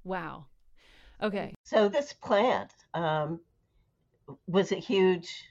Wow. 0.05 0.47
Okay. 1.23 1.55
So 1.63 1.89
this 1.89 2.13
plant 2.13 2.73
um, 2.93 3.41
was 4.47 4.73
a 4.73 4.77
huge 4.77 5.45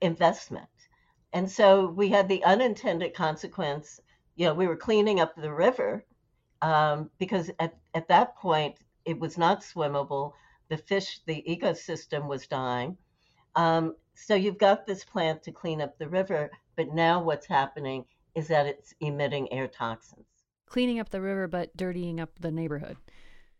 investment. 0.00 0.66
And 1.32 1.50
so 1.50 1.88
we 1.88 2.08
had 2.08 2.28
the 2.28 2.42
unintended 2.44 3.14
consequence. 3.14 4.00
You 4.36 4.46
know, 4.46 4.54
we 4.54 4.66
were 4.66 4.76
cleaning 4.76 5.20
up 5.20 5.34
the 5.36 5.52
river 5.52 6.04
um, 6.64 7.10
because 7.18 7.50
at, 7.60 7.76
at 7.92 8.08
that 8.08 8.36
point, 8.36 8.76
it 9.04 9.20
was 9.20 9.36
not 9.36 9.60
swimmable. 9.60 10.32
The 10.70 10.78
fish, 10.78 11.20
the 11.26 11.44
ecosystem 11.46 12.26
was 12.26 12.46
dying. 12.46 12.96
Um, 13.54 13.94
so 14.14 14.34
you've 14.34 14.58
got 14.58 14.86
this 14.86 15.04
plant 15.04 15.42
to 15.42 15.52
clean 15.52 15.82
up 15.82 15.98
the 15.98 16.08
river, 16.08 16.50
but 16.76 16.94
now 16.94 17.22
what's 17.22 17.46
happening 17.46 18.06
is 18.34 18.48
that 18.48 18.66
it's 18.66 18.94
emitting 19.00 19.52
air 19.52 19.68
toxins. 19.68 20.24
Cleaning 20.66 21.00
up 21.00 21.10
the 21.10 21.20
river, 21.20 21.46
but 21.46 21.76
dirtying 21.76 22.18
up 22.18 22.30
the 22.40 22.50
neighborhood. 22.50 22.96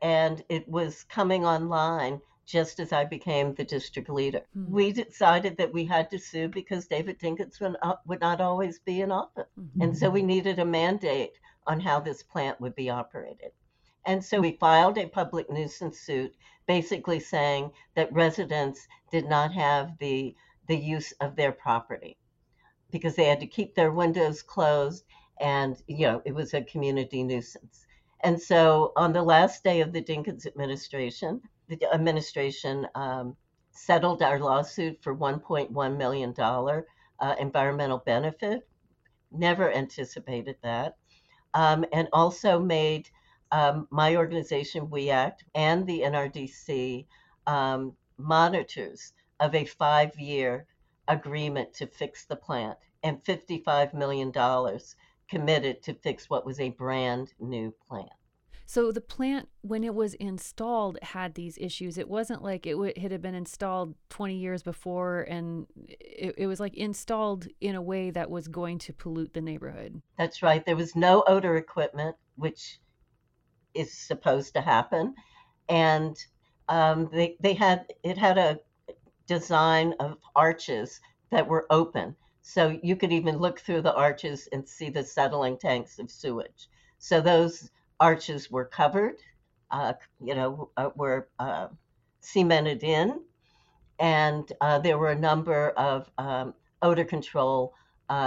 And 0.01 0.43
it 0.49 0.67
was 0.67 1.05
coming 1.05 1.45
online 1.45 2.23
just 2.47 2.81
as 2.81 2.93
I 2.93 3.05
became 3.05 3.55
the 3.55 3.65
district 3.65 4.09
leader. 4.09 4.41
Mm-hmm. 4.57 4.73
We 4.73 4.93
decided 4.93 5.59
that 5.59 5.73
we 5.73 5.85
had 5.85 6.11
to 6.11 6.19
sue 6.19 6.49
because 6.49 6.87
David 6.87 7.19
Dinkins 7.19 7.61
would, 7.61 7.77
uh, 7.83 7.97
would 8.07 8.21
not 8.21 8.41
always 8.41 8.79
be 8.79 9.03
in 9.03 9.13
office. 9.13 9.45
Mm-hmm. 9.61 9.83
And 9.83 9.97
so 9.97 10.09
we 10.09 10.23
needed 10.23 10.59
a 10.59 10.65
mandate 10.65 11.33
on 11.67 11.81
how 11.81 12.01
this 12.01 12.23
plant 12.23 12.61
would 12.61 12.75
be 12.75 12.91
operated. 12.91 13.53
And 14.07 14.25
so 14.25 14.41
we 14.41 14.59
filed 14.61 14.99
a 14.99 15.09
public 15.09 15.51
nuisance 15.51 16.01
suit 16.01 16.35
basically 16.67 17.21
saying 17.21 17.71
that 17.95 18.13
residents 18.13 18.87
did 19.11 19.27
not 19.27 19.53
have 19.53 19.97
the, 19.99 20.35
the 20.69 20.77
use 20.77 21.13
of 21.21 21.37
their 21.37 21.53
property 21.53 22.17
because 22.91 23.17
they 23.17 23.25
had 23.25 23.41
to 23.41 23.47
keep 23.47 23.75
their 23.75 23.91
windows 23.91 24.43
closed 24.43 25.05
and, 25.41 25.83
you 25.87 26.07
know, 26.07 26.23
it 26.25 26.35
was 26.35 26.55
a 26.55 26.63
community 26.63 27.23
nuisance. 27.23 27.87
And 28.23 28.41
so 28.41 28.93
on 28.97 29.13
the 29.13 29.23
last 29.23 29.65
day 29.65 29.81
of 29.81 29.93
the 29.93 30.03
Dinkins 30.03 30.47
administration, 30.47 31.41
the 31.69 31.79
administration 31.93 32.87
um, 32.95 33.37
settled 33.71 34.23
our 34.23 34.39
lawsuit 34.39 35.03
for 35.03 35.17
$1.1 35.17 35.97
million 35.97 36.35
uh, 36.39 37.35
environmental 37.39 37.99
benefit. 37.99 38.69
Never 39.33 39.73
anticipated 39.73 40.57
that. 40.63 40.97
Um, 41.55 41.85
and 41.93 42.09
also 42.13 42.59
made 42.59 43.09
um, 43.53 43.87
my 43.91 44.17
organization, 44.17 44.91
We 44.91 45.11
Act, 45.11 45.45
and 45.55 45.87
the 45.87 46.01
NRDC 46.01 47.07
um, 47.47 47.97
monitors 48.19 49.13
of 49.41 49.55
a 49.55 49.65
five 49.65 50.19
year 50.19 50.67
agreement 51.09 51.73
to 51.75 51.87
fix 51.87 52.25
the 52.25 52.37
plant 52.37 52.79
and 53.03 53.23
$55 53.23 53.95
million 53.95 54.33
committed 55.29 55.83
to 55.83 55.95
fix 55.95 56.31
what 56.31 56.47
was 56.47 56.59
a 56.59 56.71
brand 56.71 57.33
new 57.39 57.73
plant. 57.89 58.11
So 58.67 58.93
the 58.93 59.01
plant, 59.01 59.49
when 59.61 59.85
it 59.85 59.95
was 59.95 60.15
installed, 60.15 60.99
had 61.03 61.35
these 61.35 61.59
issues. 61.59 61.99
It 61.99 62.09
wasn't 62.09 62.43
like 62.43 62.67
it, 62.67 62.73
w- 62.73 62.93
it 62.97 63.13
had 63.13 63.21
been 63.21 63.35
installed 63.35 63.95
20 64.09 64.37
years 64.37 64.63
before, 64.63 65.23
and 65.23 65.67
it, 65.77 66.35
it 66.39 66.47
was 66.47 66.61
like 66.61 66.75
installed 66.75 67.47
in 67.61 67.75
a 67.75 67.83
way 67.83 68.11
that 68.11 68.31
was 68.31 68.49
going 68.49 68.79
to 68.79 68.93
pollute 68.93 69.35
the 69.35 69.43
neighborhood. 69.43 70.01
That's 70.17 70.43
right. 70.43 70.65
There 70.65 70.77
was 70.77 70.97
no 70.97 71.25
odor 71.27 71.57
equipment, 71.57 72.17
which 72.37 72.79
is 73.75 73.93
supposed 73.93 74.55
to 74.55 74.61
happen, 74.63 75.15
and 75.69 76.17
um, 76.69 77.11
they 77.13 77.37
they 77.41 77.55
had 77.55 77.93
it 78.03 78.17
had 78.17 78.39
a 78.39 78.59
design 79.27 79.95
of 80.01 80.19
arches 80.35 81.01
that 81.31 81.47
were 81.47 81.67
open, 81.71 82.17
so 82.41 82.79
you 82.83 82.97
could 82.97 83.13
even 83.13 83.39
look 83.39 83.61
through 83.61 83.83
the 83.83 83.95
arches 83.95 84.49
and 84.53 84.67
see 84.67 84.89
the 84.89 85.03
settling 85.03 85.59
tanks 85.59 85.99
of 85.99 86.11
sewage. 86.11 86.69
So 86.99 87.21
those 87.21 87.71
arches 88.01 88.51
were 88.51 88.65
covered, 88.65 89.17
uh, 89.71 89.95
you 90.21 90.35
know, 90.35 90.71
uh, 90.77 90.91
were 90.97 91.29
uh, 91.39 91.69
cemented 92.21 92.83
in, 92.83 93.21
and 93.99 94.53
uh, 94.61 94.79
there 94.79 94.99
were 94.99 95.11
a 95.11 95.19
number 95.19 95.71
of 95.71 96.11
um, 96.19 96.55
odor 96.83 97.05
control 97.05 97.75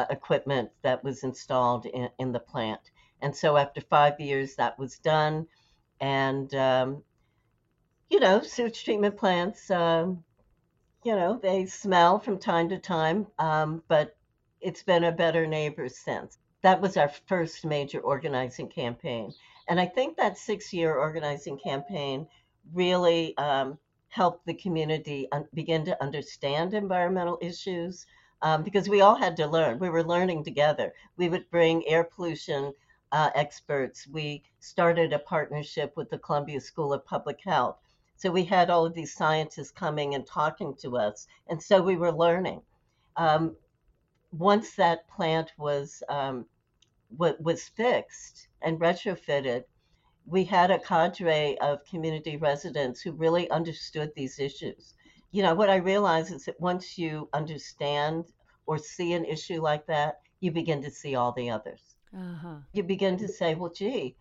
equipment 0.10 0.70
that 0.82 1.04
was 1.04 1.24
installed 1.24 1.86
in, 1.86 2.10
in 2.20 2.32
the 2.32 2.40
plant. 2.40 2.82
And 3.22 3.36
so 3.36 3.58
after 3.58 3.82
five 3.82 4.20
years, 4.20 4.56
that 4.56 4.78
was 4.78 5.00
done. 5.00 5.48
And, 6.00 6.54
um, 6.54 7.04
you 8.10 8.20
know, 8.20 8.42
sewage 8.42 8.84
treatment 8.84 9.18
plants, 9.18 9.70
um, 9.72 10.24
you 11.04 11.16
know, 11.16 11.40
they 11.42 11.66
smell 11.66 12.20
from 12.20 12.38
time 12.38 12.70
to 12.70 12.78
time, 12.78 13.28
um, 13.40 13.82
but 13.88 14.16
it's 14.60 14.84
been 14.84 15.04
a 15.04 15.12
better 15.12 15.48
neighbor 15.48 15.88
since. 15.90 16.38
That 16.64 16.82
was 16.82 16.98
our 16.98 17.10
first 17.28 17.66
major 17.66 18.00
organizing 18.00 18.68
campaign. 18.70 19.34
And 19.70 19.80
I 19.80 19.86
think 19.86 20.16
that 20.18 20.38
six 20.38 20.72
year 20.74 20.96
organizing 20.96 21.60
campaign 21.60 22.28
really 22.74 23.38
um, 23.38 23.78
helped 24.10 24.46
the 24.46 24.54
community 24.54 25.28
un- 25.32 25.48
begin 25.54 25.84
to 25.86 26.02
understand 26.02 26.74
environmental 26.74 27.38
issues 27.42 28.06
um, 28.42 28.64
because 28.64 28.88
we 28.88 29.02
all 29.02 29.16
had 29.16 29.36
to 29.38 29.48
learn. 29.48 29.80
We 29.80 29.90
were 29.90 30.04
learning 30.04 30.44
together. 30.44 30.94
We 31.18 31.28
would 31.28 31.50
bring 31.50 31.88
air 31.88 32.04
pollution 32.04 32.74
uh, 33.12 33.32
experts. 33.36 34.08
We 34.08 34.44
started 34.60 35.12
a 35.12 35.20
partnership 35.20 35.98
with 35.98 36.10
the 36.10 36.20
Columbia 36.20 36.62
School 36.62 36.94
of 36.94 37.06
Public 37.06 37.42
Health. 37.44 37.78
So 38.16 38.32
we 38.32 38.46
had 38.46 38.70
all 38.70 38.86
of 38.86 38.94
these 38.94 39.14
scientists 39.14 39.72
coming 39.72 40.16
and 40.16 40.26
talking 40.26 40.76
to 40.78 40.98
us. 40.98 41.28
And 41.48 41.62
so 41.62 41.82
we 41.82 41.98
were 41.98 42.12
learning. 42.12 42.62
Um, 43.16 43.56
once 44.32 44.76
that 44.76 45.08
plant 45.08 45.52
was, 45.58 46.04
um, 46.10 46.46
was 47.18 47.70
fixed 47.70 48.47
and 48.62 48.80
retrofitted, 48.80 49.64
we 50.26 50.44
had 50.44 50.72
a 50.72 50.80
cadre 50.80 51.58
of 51.60 51.86
community 51.86 52.38
residents 52.38 53.02
who 53.02 53.12
really 53.12 53.50
understood 53.50 54.12
these 54.16 54.40
issues. 54.40 54.94
You 55.32 55.44
know, 55.44 55.56
what 55.56 55.70
I 55.70 55.78
realize 55.78 56.32
is 56.32 56.46
that 56.46 56.60
once 56.60 56.98
you 56.98 57.30
understand 57.34 58.26
or 58.66 58.78
see 58.78 59.14
an 59.14 59.26
issue 59.26 59.62
like 59.62 59.86
that, 59.88 60.20
you 60.40 60.52
begin 60.52 60.82
to 60.84 60.92
see 60.92 61.16
all 61.16 61.32
the 61.32 61.50
others 61.50 61.98
uh-huh. 62.16 62.58
you 62.74 62.84
begin 62.84 63.18
to 63.18 63.28
say, 63.28 63.56
well, 63.56 63.72
gee, 63.72 64.16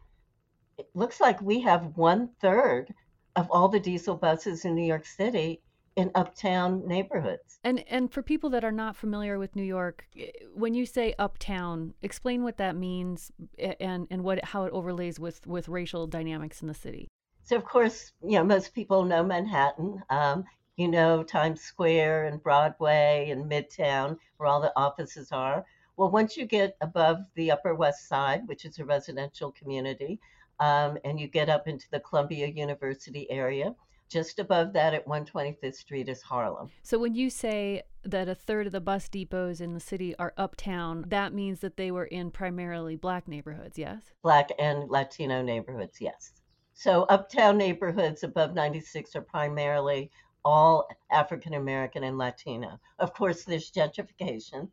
it 0.78 0.88
looks 0.94 1.20
like 1.20 1.40
we 1.40 1.60
have 1.60 1.96
one 1.96 2.28
third 2.40 2.92
of 3.34 3.50
all 3.50 3.68
the 3.68 3.80
diesel 3.80 4.14
buses 4.14 4.64
in 4.64 4.74
New 4.74 4.84
York 4.84 5.06
City 5.06 5.60
in 5.96 6.10
uptown 6.14 6.86
neighborhoods. 6.86 7.58
And 7.64 7.82
and 7.88 8.12
for 8.12 8.22
people 8.22 8.50
that 8.50 8.64
are 8.64 8.72
not 8.72 8.96
familiar 8.96 9.38
with 9.38 9.56
New 9.56 9.62
York, 9.62 10.06
eh, 10.16 10.30
when 10.54 10.74
you 10.74 10.86
say 10.86 11.14
uptown, 11.18 11.94
explain 12.02 12.44
what 12.44 12.58
that 12.58 12.76
means 12.76 13.32
eh, 13.58 13.74
and 13.80 14.06
and 14.10 14.22
what 14.22 14.44
how 14.44 14.64
it 14.64 14.72
overlays 14.72 15.18
with 15.18 15.46
with 15.46 15.68
racial 15.68 16.06
dynamics 16.06 16.60
in 16.60 16.68
the 16.68 16.74
city. 16.74 17.08
So 17.42 17.56
of 17.56 17.64
course, 17.64 18.12
you 18.22 18.32
know 18.32 18.44
most 18.44 18.74
people 18.74 19.04
know 19.04 19.24
Manhattan. 19.24 20.02
Um, 20.10 20.44
you 20.76 20.88
know 20.88 21.22
Times 21.22 21.62
Square 21.62 22.26
and 22.26 22.42
Broadway 22.42 23.30
and 23.30 23.50
Midtown, 23.50 24.18
where 24.36 24.48
all 24.48 24.60
the 24.60 24.72
offices 24.76 25.32
are. 25.32 25.64
Well, 25.96 26.10
once 26.10 26.36
you 26.36 26.44
get 26.44 26.76
above 26.82 27.24
the 27.34 27.50
Upper 27.50 27.74
West 27.74 28.06
Side, 28.06 28.46
which 28.46 28.66
is 28.66 28.78
a 28.78 28.84
residential 28.84 29.50
community, 29.52 30.20
um, 30.60 30.98
and 31.04 31.18
you 31.18 31.26
get 31.26 31.48
up 31.48 31.66
into 31.66 31.86
the 31.90 32.00
Columbia 32.00 32.48
University 32.48 33.30
area, 33.30 33.74
just 34.08 34.38
above 34.38 34.72
that 34.72 34.94
at 34.94 35.06
125th 35.06 35.74
Street 35.74 36.08
is 36.08 36.22
Harlem. 36.22 36.70
So 36.82 36.98
when 36.98 37.14
you 37.14 37.30
say 37.30 37.82
that 38.04 38.28
a 38.28 38.34
third 38.34 38.66
of 38.66 38.72
the 38.72 38.80
bus 38.80 39.08
depots 39.08 39.60
in 39.60 39.74
the 39.74 39.80
city 39.80 40.14
are 40.16 40.32
uptown, 40.36 41.04
that 41.08 41.32
means 41.32 41.60
that 41.60 41.76
they 41.76 41.90
were 41.90 42.04
in 42.04 42.30
primarily 42.30 42.96
black 42.96 43.26
neighborhoods, 43.26 43.78
yes? 43.78 44.12
Black 44.22 44.50
and 44.58 44.88
Latino 44.88 45.42
neighborhoods, 45.42 46.00
yes. 46.00 46.32
So 46.74 47.04
uptown 47.04 47.56
neighborhoods 47.56 48.22
above 48.22 48.54
96 48.54 49.16
are 49.16 49.22
primarily 49.22 50.10
all 50.44 50.88
African 51.10 51.54
American 51.54 52.04
and 52.04 52.18
Latino. 52.18 52.78
Of 52.98 53.12
course, 53.12 53.44
there's 53.44 53.72
gentrification, 53.72 54.68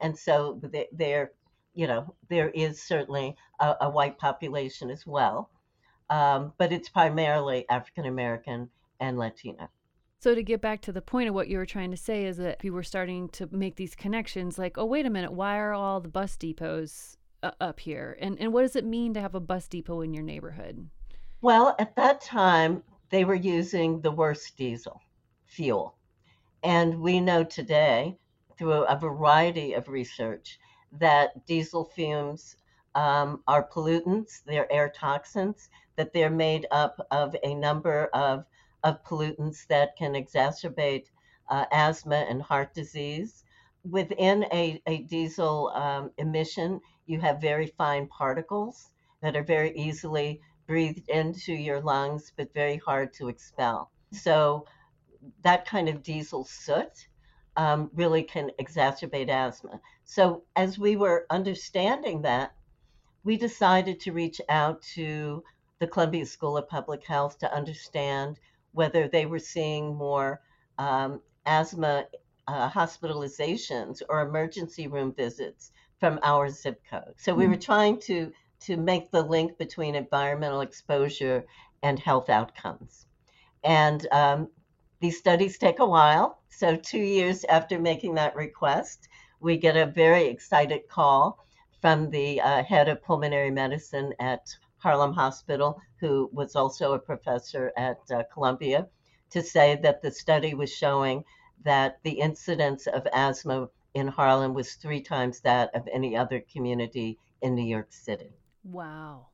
and 0.00 0.16
so 0.18 0.60
there, 0.92 1.32
you 1.74 1.86
know, 1.86 2.14
there 2.28 2.50
is 2.50 2.80
certainly 2.80 3.36
a, 3.60 3.74
a 3.82 3.90
white 3.90 4.18
population 4.18 4.88
as 4.88 5.06
well, 5.06 5.50
um, 6.10 6.52
but 6.58 6.72
it's 6.72 6.88
primarily 6.88 7.66
African 7.68 8.06
American 8.06 8.70
and 9.00 9.18
Latino. 9.18 9.68
So 10.20 10.34
to 10.34 10.42
get 10.42 10.60
back 10.60 10.80
to 10.82 10.92
the 10.92 11.00
point 11.00 11.28
of 11.28 11.34
what 11.34 11.48
you 11.48 11.58
were 11.58 11.66
trying 11.66 11.92
to 11.92 11.96
say 11.96 12.24
is 12.24 12.38
that 12.38 12.64
you 12.64 12.72
were 12.72 12.82
starting 12.82 13.28
to 13.30 13.48
make 13.52 13.76
these 13.76 13.94
connections 13.94 14.58
like, 14.58 14.76
oh 14.76 14.84
wait 14.84 15.06
a 15.06 15.10
minute, 15.10 15.32
why 15.32 15.58
are 15.58 15.72
all 15.72 16.00
the 16.00 16.08
bus 16.08 16.36
depots 16.36 17.16
uh, 17.42 17.52
up 17.60 17.78
here? 17.78 18.16
And 18.20 18.38
and 18.40 18.52
what 18.52 18.62
does 18.62 18.76
it 18.76 18.84
mean 18.84 19.14
to 19.14 19.20
have 19.20 19.34
a 19.34 19.40
bus 19.40 19.68
depot 19.68 20.00
in 20.00 20.12
your 20.12 20.24
neighborhood? 20.24 20.88
Well, 21.40 21.76
at 21.78 21.94
that 21.96 22.20
time 22.20 22.82
they 23.10 23.24
were 23.24 23.34
using 23.34 24.00
the 24.00 24.10
worst 24.10 24.56
diesel 24.56 25.00
fuel. 25.46 25.96
And 26.62 27.00
we 27.00 27.20
know 27.20 27.44
today 27.44 28.18
through 28.58 28.84
a 28.84 28.98
variety 28.98 29.74
of 29.74 29.88
research 29.88 30.58
that 30.92 31.46
diesel 31.46 31.84
fumes 31.84 32.56
um, 32.98 33.44
are 33.46 33.68
pollutants, 33.68 34.42
they're 34.44 34.70
air 34.72 34.88
toxins, 34.88 35.70
that 35.94 36.12
they're 36.12 36.30
made 36.30 36.66
up 36.72 37.06
of 37.12 37.36
a 37.44 37.54
number 37.54 38.06
of 38.06 38.44
of 38.82 39.04
pollutants 39.04 39.66
that 39.68 39.96
can 39.96 40.14
exacerbate 40.14 41.06
uh, 41.48 41.64
asthma 41.72 42.26
and 42.28 42.42
heart 42.42 42.74
disease. 42.74 43.44
Within 43.88 44.44
a, 44.52 44.82
a 44.86 44.98
diesel 45.04 45.68
um, 45.74 46.10
emission, 46.18 46.80
you 47.06 47.20
have 47.20 47.40
very 47.40 47.68
fine 47.68 48.06
particles 48.08 48.90
that 49.22 49.36
are 49.36 49.44
very 49.44 49.76
easily 49.76 50.40
breathed 50.66 51.08
into 51.08 51.52
your 51.52 51.80
lungs, 51.80 52.32
but 52.36 52.52
very 52.52 52.76
hard 52.76 53.12
to 53.14 53.28
expel. 53.28 53.90
So, 54.12 54.66
that 55.42 55.66
kind 55.66 55.88
of 55.88 56.02
diesel 56.02 56.44
soot 56.44 57.08
um, 57.56 57.90
really 57.94 58.22
can 58.22 58.50
exacerbate 58.60 59.28
asthma. 59.28 59.80
So, 60.04 60.42
as 60.56 60.78
we 60.78 60.96
were 60.96 61.26
understanding 61.30 62.22
that, 62.22 62.52
we 63.28 63.36
decided 63.36 64.00
to 64.00 64.10
reach 64.10 64.40
out 64.48 64.80
to 64.80 65.44
the 65.80 65.86
Columbia 65.86 66.24
School 66.24 66.56
of 66.56 66.66
Public 66.66 67.04
Health 67.04 67.38
to 67.40 67.54
understand 67.54 68.40
whether 68.72 69.06
they 69.06 69.26
were 69.26 69.38
seeing 69.38 69.94
more 69.94 70.40
um, 70.78 71.20
asthma 71.44 72.06
uh, 72.46 72.70
hospitalizations 72.70 74.00
or 74.08 74.22
emergency 74.22 74.86
room 74.86 75.12
visits 75.12 75.72
from 76.00 76.18
our 76.22 76.48
zip 76.48 76.80
code. 76.88 77.12
So 77.18 77.34
we 77.34 77.46
were 77.46 77.56
hmm. 77.56 77.70
trying 77.70 78.00
to 78.08 78.32
to 78.60 78.78
make 78.78 79.10
the 79.10 79.22
link 79.22 79.58
between 79.58 79.94
environmental 79.94 80.62
exposure 80.62 81.44
and 81.82 81.98
health 81.98 82.30
outcomes. 82.30 83.04
And 83.62 84.06
um, 84.10 84.48
these 85.00 85.18
studies 85.18 85.58
take 85.58 85.80
a 85.80 85.86
while. 85.86 86.40
So 86.48 86.76
two 86.76 87.04
years 87.16 87.44
after 87.44 87.78
making 87.78 88.14
that 88.14 88.34
request, 88.34 89.06
we 89.38 89.58
get 89.58 89.76
a 89.76 89.84
very 89.84 90.28
excited 90.28 90.88
call 90.88 91.44
from 91.80 92.10
the 92.10 92.40
uh, 92.40 92.62
head 92.64 92.88
of 92.88 93.02
pulmonary 93.02 93.50
medicine 93.50 94.12
at 94.18 94.56
Harlem 94.78 95.12
Hospital, 95.12 95.80
who 96.00 96.30
was 96.32 96.56
also 96.56 96.92
a 96.92 96.98
professor 96.98 97.72
at 97.76 97.98
uh, 98.10 98.22
Columbia, 98.32 98.88
to 99.30 99.42
say 99.42 99.78
that 99.82 100.02
the 100.02 100.10
study 100.10 100.54
was 100.54 100.72
showing 100.72 101.24
that 101.64 101.98
the 102.02 102.20
incidence 102.20 102.86
of 102.86 103.06
asthma 103.12 103.68
in 103.94 104.08
Harlem 104.08 104.54
was 104.54 104.74
three 104.74 105.00
times 105.00 105.40
that 105.40 105.74
of 105.74 105.88
any 105.92 106.16
other 106.16 106.40
community 106.52 107.18
in 107.42 107.54
New 107.54 107.64
York 107.64 107.92
City. 107.92 108.30
Wow. 108.64 109.26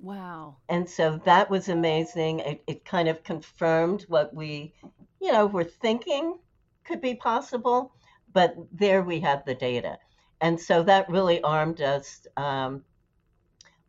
Wow. 0.00 0.56
And 0.68 0.88
so 0.88 1.20
that 1.24 1.48
was 1.48 1.68
amazing. 1.68 2.40
It, 2.40 2.64
it 2.66 2.84
kind 2.84 3.08
of 3.08 3.22
confirmed 3.22 4.04
what 4.08 4.34
we, 4.34 4.74
you 5.20 5.32
know, 5.32 5.46
were 5.46 5.64
thinking 5.64 6.38
could 6.84 7.00
be 7.00 7.14
possible, 7.14 7.92
but 8.32 8.56
there 8.72 9.02
we 9.02 9.20
have 9.20 9.44
the 9.44 9.54
data. 9.54 9.98
And 10.42 10.60
so 10.60 10.82
that 10.82 11.08
really 11.08 11.40
armed 11.42 11.80
us 11.80 12.26
um, 12.36 12.82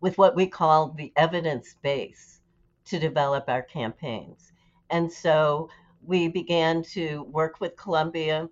with 0.02 0.20
what 0.20 0.36
we 0.36 0.46
call 0.46 0.90
the 0.90 1.12
evidence 1.16 1.76
base 1.82 2.42
to 2.86 3.00
develop 3.00 3.46
our 3.48 3.64
campaigns. 3.64 4.52
And 4.92 5.12
so 5.12 5.70
we 6.06 6.28
began 6.28 6.84
to 6.94 7.24
work 7.24 7.60
with 7.60 7.76
Columbia, 7.76 8.48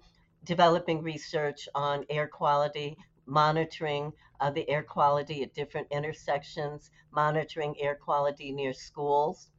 developing 0.45 1.03
research 1.03 1.69
on 1.75 2.03
air 2.09 2.27
quality, 2.27 2.97
monitoring 3.27 4.11
uh, 4.39 4.49
the 4.49 4.67
air 4.67 4.81
quality 4.81 5.43
at 5.43 5.53
different 5.53 5.87
intersections, 5.91 6.89
monitoring 7.11 7.79
air 7.79 7.93
quality 7.93 8.51
near 8.51 8.73
schools. 8.73 9.51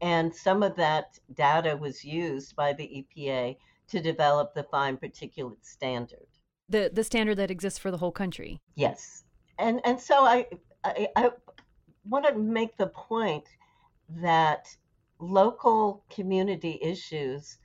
And 0.00 0.32
some 0.32 0.62
of 0.62 0.76
that 0.76 1.18
data 1.34 1.76
was 1.76 2.04
used 2.04 2.54
by 2.54 2.74
the 2.74 3.04
EPA 3.16 3.56
to 3.88 4.00
develop 4.00 4.54
the 4.54 4.62
fine 4.62 4.96
particulate 4.98 5.64
standard. 5.64 6.28
The, 6.68 6.90
the 6.92 7.04
standard 7.04 7.36
that 7.36 7.50
exists 7.50 7.78
for 7.78 7.90
the 7.90 7.96
whole 7.96 8.12
country. 8.12 8.60
Yes. 8.74 9.24
And, 9.58 9.80
and 9.84 10.00
so 10.00 10.24
I, 10.24 10.46
I, 10.84 11.08
I 11.16 11.30
want 12.04 12.26
to 12.26 12.34
make 12.34 12.76
the 12.76 12.88
point 12.88 13.44
that 14.08 14.68
local 15.18 16.04
community 16.10 16.78
issues 16.80 17.58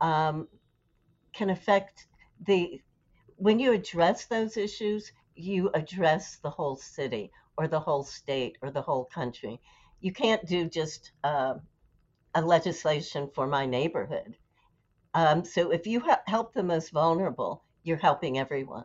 um, 0.00 0.48
can 1.32 1.50
affect 1.50 2.06
the 2.46 2.80
when 3.36 3.58
you 3.58 3.72
address 3.72 4.26
those 4.26 4.56
issues 4.56 5.12
you 5.34 5.70
address 5.74 6.38
the 6.42 6.50
whole 6.50 6.76
city 6.76 7.30
or 7.56 7.68
the 7.68 7.80
whole 7.80 8.02
state 8.02 8.56
or 8.62 8.70
the 8.70 8.82
whole 8.82 9.04
country 9.06 9.60
you 10.00 10.12
can't 10.12 10.44
do 10.46 10.68
just 10.68 11.12
uh, 11.24 11.54
a 12.34 12.42
legislation 12.42 13.28
for 13.34 13.46
my 13.46 13.64
neighborhood 13.66 14.36
um, 15.14 15.44
so 15.44 15.70
if 15.70 15.86
you 15.86 16.00
ha- 16.00 16.20
help 16.26 16.52
the 16.52 16.62
most 16.62 16.90
vulnerable 16.90 17.64
you're 17.82 17.96
helping 17.96 18.38
everyone 18.38 18.84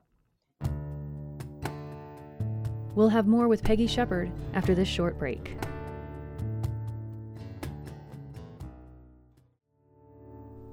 We'll 2.95 3.09
have 3.09 3.27
more 3.27 3.49
with 3.49 3.61
Peggy 3.61 3.87
Shepard 3.87 4.31
after 4.53 4.73
this 4.73 4.87
short 4.87 5.19
break. 5.19 5.57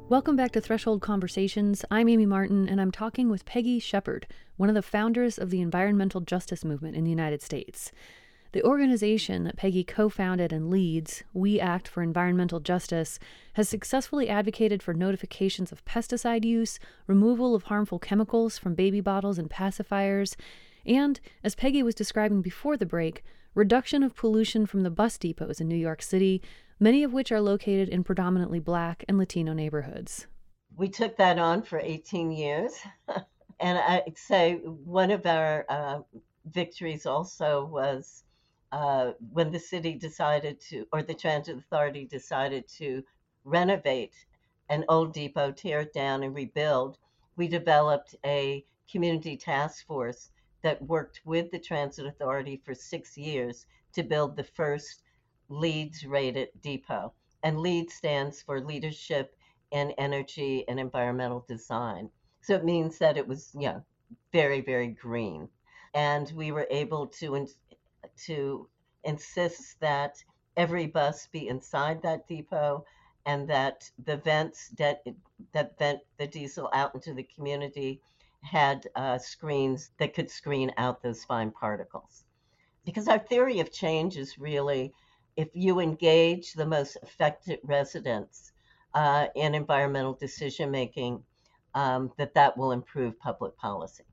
Welcome 0.09 0.37
back 0.37 0.53
to 0.53 0.61
Threshold 0.61 1.03
Conversations. 1.03 1.85
I'm 1.91 2.09
Amy 2.09 2.27
Martin, 2.27 2.69
and 2.69 2.81
I'm 2.81 2.93
talking 2.93 3.29
with 3.29 3.45
Peggy 3.45 3.81
Shepard, 3.81 4.29
one 4.57 4.69
of 4.69 4.77
the 4.77 4.83
founders 4.83 5.37
of 5.37 5.51
the 5.51 5.61
environmental 5.61 6.21
justice 6.21 6.65
movement 6.65 6.95
in 6.95 7.03
the 7.03 7.11
United 7.11 7.43
States. 7.43 7.91
The 8.53 8.63
organization 8.65 9.45
that 9.45 9.57
Peggy 9.57 9.83
co 9.83 10.11
founded 10.11 10.53
and 10.53 10.69
leads, 10.69 11.25
We 11.33 11.59
Act 11.59 11.89
for 11.89 12.03
Environmental 12.03 12.61
Justice, 12.61 13.19
has 13.55 13.67
successfully 13.67 14.29
advocated 14.29 14.83
for 14.83 14.93
notifications 14.93 15.73
of 15.73 15.83
pesticide 15.87 16.45
use, 16.45 16.79
removal 17.07 17.55
of 17.55 17.65
harmful 17.65 17.99
chemicals 17.99 18.59
from 18.59 18.75
baby 18.75 19.01
bottles 19.01 19.39
and 19.39 19.49
pacifiers, 19.49 20.37
and, 20.85 21.19
as 21.43 21.55
Peggy 21.55 21.83
was 21.83 21.95
describing 21.95 22.43
before 22.43 22.77
the 22.77 22.85
break, 22.85 23.25
reduction 23.55 24.03
of 24.03 24.15
pollution 24.15 24.67
from 24.67 24.83
the 24.83 24.91
bus 24.91 25.17
depots 25.17 25.59
in 25.59 25.67
New 25.67 25.75
York 25.75 26.03
City, 26.03 26.43
many 26.79 27.03
of 27.03 27.15
which 27.15 27.33
are 27.33 27.41
located 27.41 27.89
in 27.89 28.05
predominantly 28.05 28.61
black 28.61 29.03
and 29.09 29.17
Latino 29.17 29.55
neighborhoods. 29.55 30.27
We 30.77 30.89
took 30.89 31.17
that 31.17 31.39
on 31.39 31.63
for 31.63 31.79
18 31.79 32.31
years. 32.31 32.73
and 33.61 33.79
I'd 33.79 34.19
say 34.19 34.57
one 34.57 35.11
of 35.11 35.25
our 35.25 35.65
uh, 35.71 36.01
victories 36.45 37.07
also 37.07 37.65
was 37.65 38.25
uh, 38.73 39.13
when 39.33 39.53
the 39.53 39.59
city 39.59 39.95
decided 39.95 40.61
to, 40.61 40.87
or 40.93 41.03
the 41.03 41.15
transit 41.15 41.59
authority 41.59 42.07
decided 42.07 42.67
to 42.67 43.03
renovate 43.45 44.15
an 44.69 44.85
old 44.89 45.13
depot, 45.13 45.53
tear 45.53 45.81
it 45.81 45.93
down, 45.93 46.23
and 46.23 46.35
rebuild. 46.35 46.97
We 47.37 47.49
developed 47.49 48.15
a 48.25 48.65
community 48.91 49.37
task 49.37 49.87
force 49.87 50.31
that 50.63 50.81
worked 50.83 51.21
with 51.25 51.51
the 51.51 51.59
Transit 51.59 52.07
Authority 52.07 52.63
for 52.65 52.75
six 52.75 53.19
years 53.19 53.67
to 53.95 54.03
build 54.03 54.37
the 54.37 54.45
first 54.45 55.03
LEEDS 55.49 56.07
rated 56.07 56.49
depot. 56.63 57.13
And 57.43 57.61
LEED 57.61 57.91
stands 57.91 58.41
for 58.41 58.61
Leadership 58.61 59.37
in 59.71 59.91
Energy 59.93 60.65
and 60.69 60.79
Environmental 60.79 61.45
Design. 61.49 62.09
So 62.41 62.55
it 62.55 62.65
means 62.65 62.99
that 62.99 63.17
it 63.17 63.27
was, 63.27 63.51
you 63.55 63.69
know, 63.69 63.85
very, 64.33 64.61
very 64.61 64.89
green. 64.89 65.49
And 65.95 66.31
we 66.35 66.53
were 66.53 66.67
able 66.71 67.09
to, 67.09 67.47
to 68.27 68.69
insist 69.05 69.81
that 69.81 70.17
every 70.57 70.87
bus 70.87 71.29
be 71.33 71.49
inside 71.49 72.03
that 72.03 72.27
depot 72.29 72.85
and 73.27 73.49
that 73.49 73.91
the 74.05 74.17
vents 74.17 74.69
that, 74.79 75.03
that 75.53 75.79
vent 75.79 76.01
the 76.19 76.27
diesel 76.27 76.69
out 76.73 76.95
into 76.95 77.15
the 77.15 77.29
community 77.35 78.01
had 78.43 78.87
uh, 78.97 79.19
screens 79.19 79.91
that 79.99 80.15
could 80.15 80.31
screen 80.31 80.73
out 80.77 81.03
those 81.03 81.25
fine 81.25 81.51
particles. 81.51 82.25
Because 82.85 83.07
our 83.07 83.19
theory 83.19 83.61
of 83.61 83.73
change 83.73 84.17
is 84.17 84.39
really 84.39 84.93
if 85.37 85.49
you 85.55 85.81
engage 85.81 86.53
the 86.53 86.67
most 86.67 86.99
affected 87.03 87.59
residents 87.63 88.53
uh, 88.95 89.29
in 89.35 89.55
environmental 89.55 90.13
decision 90.13 90.71
making, 90.71 91.23
um, 91.75 92.13
that 92.19 92.35
that 92.35 92.57
will 92.57 92.73
improve 92.73 93.19
public 93.19 93.57
policy. 93.57 94.05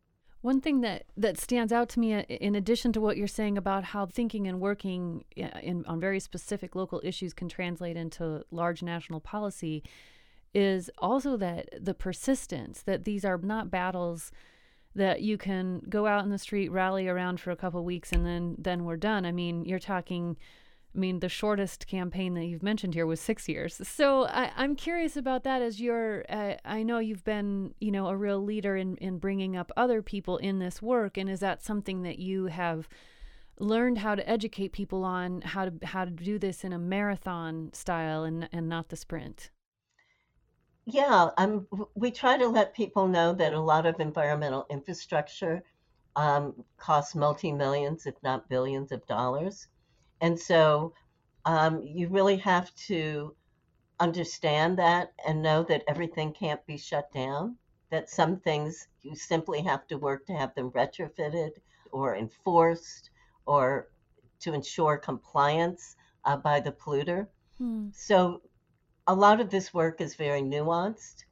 One 0.41 0.61
thing 0.61 0.81
that, 0.81 1.03
that 1.17 1.37
stands 1.37 1.73
out 1.73 1.89
to 1.89 1.99
me, 1.99 2.13
uh, 2.13 2.21
in 2.21 2.55
addition 2.55 2.93
to 2.93 3.01
what 3.01 3.17
you're 3.17 3.27
saying 3.27 3.57
about 3.57 3.83
how 3.83 4.05
thinking 4.05 4.47
and 4.47 4.61
working 4.61 5.25
in, 5.35 5.83
on 5.85 5.99
very 5.99 6.19
specific 6.19 6.75
local 6.75 7.01
issues 7.03 7.33
can 7.33 7.49
translate 7.49 7.97
into 7.97 8.43
large 8.49 8.81
national 8.81 9.19
policy, 9.19 9.83
is 10.53 10.89
also 10.97 11.37
that 11.37 11.69
the 11.79 11.93
persistence 11.93 12.81
that 12.83 13.03
these 13.03 13.25
are 13.25 13.37
not 13.37 13.69
battles 13.69 14.31
that 14.95 15.21
you 15.21 15.37
can 15.37 15.81
go 15.89 16.07
out 16.07 16.23
in 16.23 16.31
the 16.31 16.37
street, 16.37 16.71
rally 16.71 17.07
around 17.07 17.39
for 17.39 17.51
a 17.51 17.55
couple 17.55 17.83
weeks, 17.83 18.11
and 18.11 18.25
then 18.25 18.55
then 18.57 18.85
we're 18.85 18.97
done. 18.97 19.25
I 19.25 19.31
mean, 19.31 19.65
you're 19.65 19.77
talking 19.77 20.35
I 20.95 20.97
mean, 20.97 21.19
the 21.19 21.29
shortest 21.29 21.85
campaign 21.85 22.33
that 22.33 22.45
you've 22.45 22.63
mentioned 22.63 22.95
here 22.95 23.05
was 23.05 23.19
six 23.19 23.47
years. 23.47 23.79
So 23.83 24.25
I, 24.25 24.51
am 24.57 24.75
curious 24.75 25.15
about 25.15 25.43
that. 25.43 25.61
As 25.61 25.79
you're, 25.79 26.25
uh, 26.29 26.55
I 26.65 26.81
know 26.81 26.97
you've 26.97 27.23
been, 27.23 27.75
you 27.79 27.91
know, 27.91 28.07
a 28.07 28.17
real 28.17 28.43
leader 28.43 28.75
in 28.75 28.97
in 28.97 29.19
bringing 29.19 29.55
up 29.55 29.71
other 29.77 30.01
people 30.01 30.37
in 30.37 30.57
this 30.57 30.81
work, 30.81 31.15
and 31.17 31.29
is 31.29 31.41
that 31.41 31.63
something 31.63 32.01
that 32.03 32.17
you 32.17 32.47
have 32.47 32.89
learned 33.59 33.99
how 33.99 34.15
to 34.15 34.27
educate 34.27 34.71
people 34.71 35.03
on 35.03 35.41
how 35.41 35.65
to 35.65 35.73
how 35.85 36.05
to 36.05 36.11
do 36.11 36.39
this 36.39 36.63
in 36.63 36.73
a 36.73 36.79
marathon 36.79 37.69
style 37.73 38.23
and 38.23 38.49
and 38.51 38.67
not 38.67 38.89
the 38.89 38.95
sprint? 38.95 39.51
Yeah, 40.85 41.29
um, 41.37 41.67
we 41.93 42.09
try 42.09 42.35
to 42.35 42.47
let 42.47 42.73
people 42.73 43.07
know 43.07 43.31
that 43.33 43.53
a 43.53 43.59
lot 43.59 43.85
of 43.85 43.99
environmental 43.99 44.65
infrastructure 44.71 45.61
um, 46.15 46.65
costs 46.77 47.13
multi 47.13 47.51
millions, 47.51 48.07
if 48.07 48.15
not 48.23 48.49
billions, 48.49 48.91
of 48.91 49.05
dollars 49.05 49.67
and 50.21 50.39
so 50.39 50.93
um, 51.45 51.81
you 51.83 52.07
really 52.09 52.37
have 52.37 52.73
to 52.75 53.35
understand 53.99 54.77
that 54.77 55.13
and 55.27 55.41
know 55.41 55.63
that 55.63 55.83
everything 55.87 56.33
can't 56.33 56.65
be 56.65 56.77
shut 56.77 57.11
down, 57.11 57.55
that 57.89 58.09
some 58.09 58.37
things 58.37 58.87
you 59.01 59.15
simply 59.15 59.61
have 59.61 59.87
to 59.87 59.97
work 59.97 60.25
to 60.25 60.33
have 60.33 60.53
them 60.55 60.71
retrofitted 60.71 61.51
or 61.91 62.15
enforced 62.15 63.09
or 63.45 63.89
to 64.39 64.53
ensure 64.53 64.97
compliance 64.97 65.95
uh, 66.25 66.37
by 66.37 66.59
the 66.59 66.71
polluter. 66.71 67.27
Hmm. 67.57 67.87
So 67.91 68.41
a 69.07 69.13
lot 69.13 69.41
of 69.41 69.49
this 69.49 69.73
work 69.73 70.01
is 70.01 70.15
very 70.15 70.41
nuanced. 70.41 71.25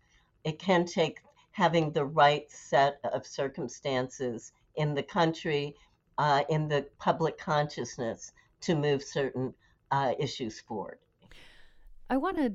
It 0.43 0.59
can 0.59 0.85
take 0.85 1.21
having 1.51 1.91
the 1.91 2.05
right 2.05 2.49
set 2.51 2.99
of 3.13 3.25
circumstances 3.25 4.51
in 4.75 4.93
the 4.93 5.03
country, 5.03 5.75
uh, 6.17 6.43
in 6.49 6.67
the 6.67 6.87
public 6.99 7.37
consciousness 7.37 8.31
to 8.61 8.75
move 8.75 9.03
certain 9.03 9.53
uh, 9.91 10.13
issues 10.19 10.59
forward. 10.59 10.99
I 12.09 12.17
want 12.17 12.37
to 12.37 12.53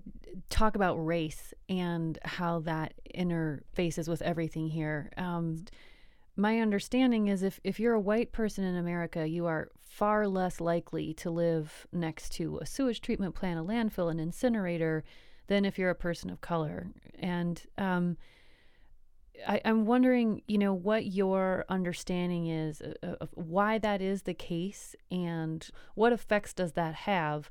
talk 0.48 0.76
about 0.76 0.94
race 0.96 1.52
and 1.68 2.18
how 2.24 2.60
that 2.60 2.94
interfaces 3.14 4.08
with 4.08 4.22
everything 4.22 4.68
here. 4.68 5.12
Um, 5.18 5.64
my 6.36 6.60
understanding 6.60 7.28
is 7.28 7.42
if, 7.42 7.60
if 7.62 7.78
you're 7.78 7.92
a 7.92 8.00
white 8.00 8.32
person 8.32 8.64
in 8.64 8.76
America, 8.76 9.28
you 9.28 9.44
are 9.46 9.70
far 9.84 10.26
less 10.26 10.60
likely 10.60 11.12
to 11.14 11.30
live 11.30 11.86
next 11.92 12.32
to 12.32 12.58
a 12.58 12.66
sewage 12.66 13.02
treatment 13.02 13.34
plant, 13.34 13.60
a 13.60 13.62
landfill, 13.62 14.10
an 14.10 14.18
incinerator, 14.18 15.04
than 15.48 15.66
if 15.66 15.78
you're 15.78 15.90
a 15.90 15.94
person 15.94 16.30
of 16.30 16.40
color. 16.40 16.86
And 17.18 17.60
um, 17.76 18.16
I, 19.46 19.56
am 19.64 19.86
wondering, 19.86 20.42
you 20.46 20.58
know, 20.58 20.74
what 20.74 21.06
your 21.06 21.64
understanding 21.68 22.46
is 22.46 22.82
of 23.02 23.30
why 23.34 23.78
that 23.78 24.00
is 24.00 24.22
the 24.22 24.34
case, 24.34 24.94
and 25.10 25.66
what 25.94 26.12
effects 26.12 26.52
does 26.52 26.72
that 26.72 26.94
have 26.94 27.50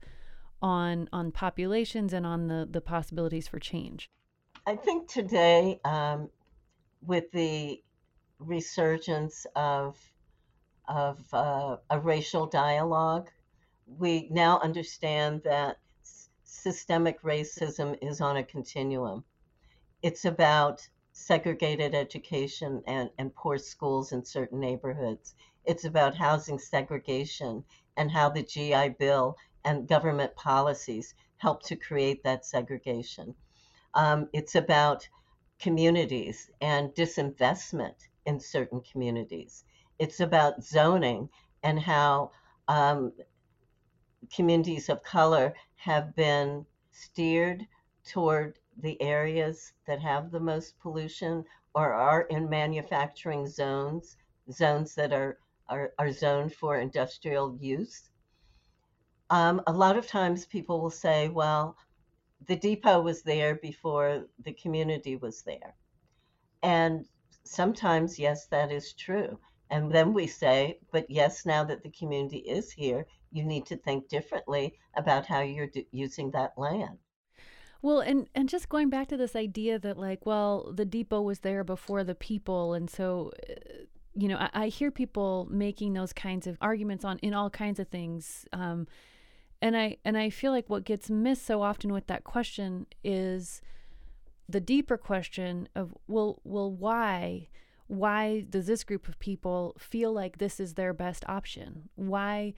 on 0.61 1.09
on 1.11 1.31
populations 1.31 2.13
and 2.13 2.25
on 2.25 2.47
the 2.47 2.67
the 2.69 2.81
possibilities 2.81 3.47
for 3.47 3.59
change. 3.59 4.09
I 4.67 4.75
think 4.75 5.09
today, 5.09 5.79
um, 5.83 6.29
with 7.01 7.31
the 7.31 7.81
resurgence 8.39 9.45
of 9.55 9.97
of 10.87 11.19
uh, 11.33 11.77
a 11.89 11.99
racial 11.99 12.45
dialogue, 12.45 13.29
we 13.85 14.27
now 14.29 14.59
understand 14.59 15.41
that 15.43 15.77
systemic 16.43 17.21
racism 17.23 17.97
is 18.01 18.21
on 18.21 18.37
a 18.37 18.43
continuum. 18.43 19.23
It's 20.03 20.25
about 20.25 20.87
segregated 21.21 21.93
education 21.93 22.83
and, 22.87 23.09
and 23.17 23.35
poor 23.35 23.57
schools 23.57 24.11
in 24.11 24.25
certain 24.25 24.59
neighborhoods. 24.59 25.35
It's 25.65 25.85
about 25.85 26.15
housing 26.15 26.59
segregation 26.59 27.63
and 27.95 28.11
how 28.11 28.29
the 28.29 28.43
GI 28.43 28.89
Bill 28.99 29.37
and 29.63 29.87
government 29.87 30.35
policies 30.35 31.13
help 31.37 31.63
to 31.63 31.75
create 31.75 32.23
that 32.23 32.45
segregation. 32.45 33.35
Um, 33.93 34.29
it's 34.33 34.55
about 34.55 35.07
communities 35.59 36.49
and 36.61 36.89
disinvestment 36.95 37.95
in 38.25 38.39
certain 38.39 38.81
communities. 38.81 39.63
It's 39.99 40.19
about 40.19 40.63
zoning 40.63 41.29
and 41.63 41.79
how 41.79 42.31
um, 42.67 43.13
communities 44.33 44.89
of 44.89 45.03
color 45.03 45.53
have 45.75 46.15
been 46.15 46.65
steered 46.91 47.67
toward 48.03 48.57
the 48.77 49.01
areas 49.01 49.73
that 49.87 49.99
have 49.99 50.31
the 50.31 50.39
most 50.39 50.79
pollution 50.79 51.43
or 51.73 51.93
are 51.93 52.21
in 52.23 52.49
manufacturing 52.49 53.47
zones, 53.47 54.17
zones 54.51 54.95
that 54.95 55.13
are, 55.13 55.37
are, 55.69 55.93
are 55.97 56.11
zoned 56.11 56.53
for 56.53 56.77
industrial 56.77 57.57
use. 57.59 58.09
Um, 59.29 59.61
a 59.67 59.71
lot 59.71 59.97
of 59.97 60.07
times 60.07 60.45
people 60.45 60.81
will 60.81 60.89
say, 60.89 61.29
well, 61.29 61.77
the 62.47 62.55
depot 62.55 63.01
was 63.01 63.21
there 63.21 63.55
before 63.55 64.25
the 64.43 64.53
community 64.53 65.15
was 65.15 65.43
there. 65.43 65.75
And 66.63 67.05
sometimes, 67.43 68.19
yes, 68.19 68.47
that 68.47 68.71
is 68.71 68.93
true. 68.93 69.39
And 69.69 69.91
then 69.91 70.13
we 70.13 70.27
say, 70.27 70.79
but 70.91 71.09
yes, 71.09 71.45
now 71.45 71.63
that 71.63 71.81
the 71.83 71.91
community 71.91 72.39
is 72.39 72.71
here, 72.71 73.05
you 73.31 73.45
need 73.45 73.65
to 73.67 73.77
think 73.77 74.09
differently 74.09 74.77
about 74.95 75.25
how 75.25 75.39
you're 75.39 75.69
using 75.91 76.31
that 76.31 76.57
land. 76.57 76.97
Well, 77.81 77.99
and 77.99 78.27
and 78.35 78.47
just 78.47 78.69
going 78.69 78.89
back 78.89 79.07
to 79.07 79.17
this 79.17 79.35
idea 79.35 79.79
that 79.79 79.97
like, 79.97 80.25
well, 80.25 80.71
the 80.73 80.85
depot 80.85 81.21
was 81.21 81.39
there 81.39 81.63
before 81.63 82.03
the 82.03 82.15
people, 82.15 82.73
and 82.73 82.89
so, 82.89 83.31
uh, 83.49 83.53
you 84.13 84.27
know, 84.27 84.37
I, 84.37 84.49
I 84.53 84.67
hear 84.67 84.91
people 84.91 85.47
making 85.49 85.93
those 85.93 86.13
kinds 86.13 86.45
of 86.45 86.57
arguments 86.61 87.03
on 87.03 87.17
in 87.19 87.33
all 87.33 87.49
kinds 87.49 87.79
of 87.79 87.87
things, 87.87 88.45
um, 88.53 88.87
and 89.61 89.75
I 89.75 89.97
and 90.05 90.15
I 90.17 90.29
feel 90.29 90.51
like 90.51 90.69
what 90.69 90.83
gets 90.83 91.09
missed 91.09 91.45
so 91.45 91.63
often 91.63 91.91
with 91.91 92.05
that 92.07 92.23
question 92.23 92.85
is 93.03 93.61
the 94.47 94.59
deeper 94.59 94.97
question 94.97 95.67
of 95.75 95.93
well, 96.07 96.39
well, 96.43 96.71
why? 96.71 97.47
Why 97.87 98.45
does 98.49 98.67
this 98.67 98.83
group 98.85 99.07
of 99.09 99.19
people 99.19 99.75
feel 99.77 100.13
like 100.13 100.37
this 100.37 100.59
is 100.59 100.75
their 100.75 100.93
best 100.93 101.25
option? 101.27 101.89
Why? 101.95 102.53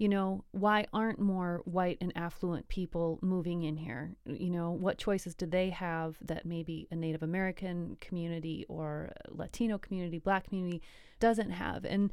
You 0.00 0.08
know, 0.08 0.42
why 0.52 0.86
aren't 0.94 1.20
more 1.20 1.60
white 1.66 1.98
and 2.00 2.10
affluent 2.16 2.66
people 2.68 3.18
moving 3.20 3.64
in 3.64 3.76
here? 3.76 4.16
You 4.24 4.48
know, 4.48 4.70
what 4.70 4.96
choices 4.96 5.34
do 5.34 5.44
they 5.44 5.68
have 5.68 6.16
that 6.22 6.46
maybe 6.46 6.88
a 6.90 6.96
Native 6.96 7.22
American 7.22 7.98
community 8.00 8.64
or 8.70 9.12
Latino 9.28 9.76
community, 9.76 10.18
Black 10.18 10.48
community 10.48 10.80
doesn't 11.18 11.50
have? 11.50 11.84
And 11.84 12.10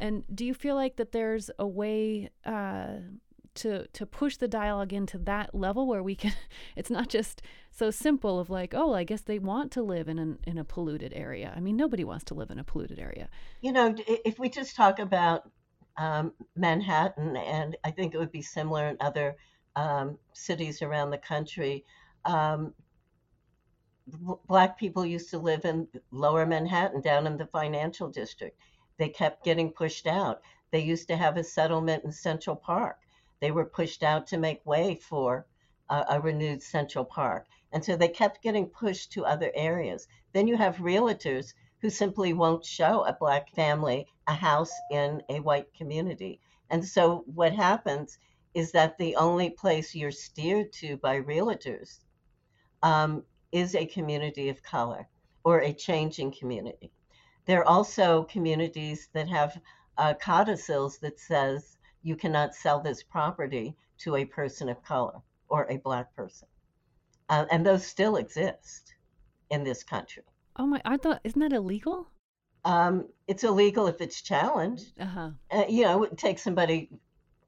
and 0.00 0.24
do 0.34 0.44
you 0.44 0.54
feel 0.54 0.74
like 0.74 0.96
that 0.96 1.12
there's 1.12 1.52
a 1.56 1.68
way 1.68 2.30
uh, 2.44 2.94
to 3.54 3.86
to 3.86 4.06
push 4.06 4.36
the 4.36 4.48
dialogue 4.48 4.92
into 4.92 5.16
that 5.18 5.54
level 5.54 5.86
where 5.86 6.02
we 6.02 6.16
can? 6.16 6.34
It's 6.74 6.90
not 6.90 7.08
just 7.08 7.42
so 7.70 7.92
simple 7.92 8.40
of 8.40 8.50
like, 8.50 8.74
oh, 8.74 8.92
I 8.92 9.04
guess 9.04 9.20
they 9.20 9.38
want 9.38 9.70
to 9.72 9.82
live 9.82 10.08
in 10.08 10.18
an, 10.18 10.40
in 10.48 10.58
a 10.58 10.64
polluted 10.64 11.12
area. 11.14 11.52
I 11.56 11.60
mean, 11.60 11.76
nobody 11.76 12.02
wants 12.02 12.24
to 12.24 12.34
live 12.34 12.50
in 12.50 12.58
a 12.58 12.64
polluted 12.64 12.98
area. 12.98 13.28
You 13.60 13.70
know, 13.70 13.94
if 14.24 14.40
we 14.40 14.48
just 14.48 14.74
talk 14.74 14.98
about 14.98 15.48
um, 16.00 16.32
Manhattan, 16.56 17.36
and 17.36 17.76
I 17.84 17.90
think 17.90 18.14
it 18.14 18.18
would 18.18 18.32
be 18.32 18.40
similar 18.40 18.88
in 18.88 18.96
other 19.00 19.36
um, 19.76 20.18
cities 20.32 20.80
around 20.80 21.10
the 21.10 21.18
country. 21.18 21.84
Um, 22.24 22.72
black 24.48 24.78
people 24.78 25.04
used 25.04 25.28
to 25.28 25.38
live 25.38 25.66
in 25.66 25.86
lower 26.10 26.46
Manhattan, 26.46 27.02
down 27.02 27.26
in 27.26 27.36
the 27.36 27.46
financial 27.46 28.08
district. 28.08 28.58
They 28.96 29.10
kept 29.10 29.44
getting 29.44 29.72
pushed 29.72 30.06
out. 30.06 30.40
They 30.70 30.80
used 30.80 31.06
to 31.08 31.18
have 31.18 31.36
a 31.36 31.44
settlement 31.44 32.04
in 32.04 32.12
Central 32.12 32.56
Park. 32.56 32.98
They 33.40 33.50
were 33.50 33.66
pushed 33.66 34.02
out 34.02 34.26
to 34.28 34.38
make 34.38 34.64
way 34.64 34.94
for 34.94 35.44
a, 35.90 36.06
a 36.12 36.20
renewed 36.20 36.62
Central 36.62 37.04
Park. 37.04 37.46
And 37.72 37.84
so 37.84 37.94
they 37.94 38.08
kept 38.08 38.42
getting 38.42 38.68
pushed 38.68 39.12
to 39.12 39.26
other 39.26 39.52
areas. 39.54 40.08
Then 40.32 40.48
you 40.48 40.56
have 40.56 40.76
realtors 40.76 41.52
who 41.80 41.90
simply 41.90 42.32
won't 42.32 42.64
show 42.64 43.04
a 43.04 43.12
black 43.12 43.50
family 43.50 44.06
a 44.26 44.34
house 44.34 44.72
in 44.90 45.22
a 45.28 45.40
white 45.40 45.72
community. 45.74 46.40
And 46.70 46.84
so 46.84 47.24
what 47.26 47.52
happens 47.52 48.18
is 48.54 48.72
that 48.72 48.98
the 48.98 49.16
only 49.16 49.50
place 49.50 49.94
you're 49.94 50.10
steered 50.10 50.72
to 50.74 50.96
by 50.98 51.20
realtors 51.20 52.00
um, 52.82 53.24
is 53.52 53.74
a 53.74 53.86
community 53.86 54.48
of 54.48 54.62
color 54.62 55.08
or 55.44 55.60
a 55.60 55.72
changing 55.72 56.32
community. 56.32 56.92
there 57.46 57.60
are 57.60 57.68
also 57.68 58.24
communities 58.24 59.08
that 59.12 59.28
have 59.28 59.60
uh, 59.98 60.14
codicils 60.14 60.98
that 60.98 61.18
says 61.18 61.78
you 62.02 62.14
cannot 62.16 62.54
sell 62.54 62.80
this 62.80 63.02
property 63.02 63.76
to 63.98 64.16
a 64.16 64.24
person 64.24 64.68
of 64.68 64.82
color 64.82 65.20
or 65.48 65.66
a 65.68 65.78
black 65.78 66.14
person. 66.14 66.48
Uh, 67.28 67.46
and 67.50 67.64
those 67.64 67.86
still 67.86 68.16
exist 68.16 68.94
in 69.50 69.64
this 69.64 69.82
country. 69.82 70.22
Oh 70.56 70.66
my! 70.66 70.80
I 70.84 70.96
thought 70.96 71.20
isn't 71.24 71.40
that 71.40 71.52
illegal? 71.52 72.08
Um, 72.64 73.08
it's 73.26 73.44
illegal 73.44 73.86
if 73.86 74.00
it's 74.00 74.20
challenged. 74.20 74.92
Uh-huh. 75.00 75.30
Uh, 75.50 75.64
you 75.68 75.84
know, 75.84 76.04
it 76.04 76.18
takes 76.18 76.42
somebody 76.42 76.90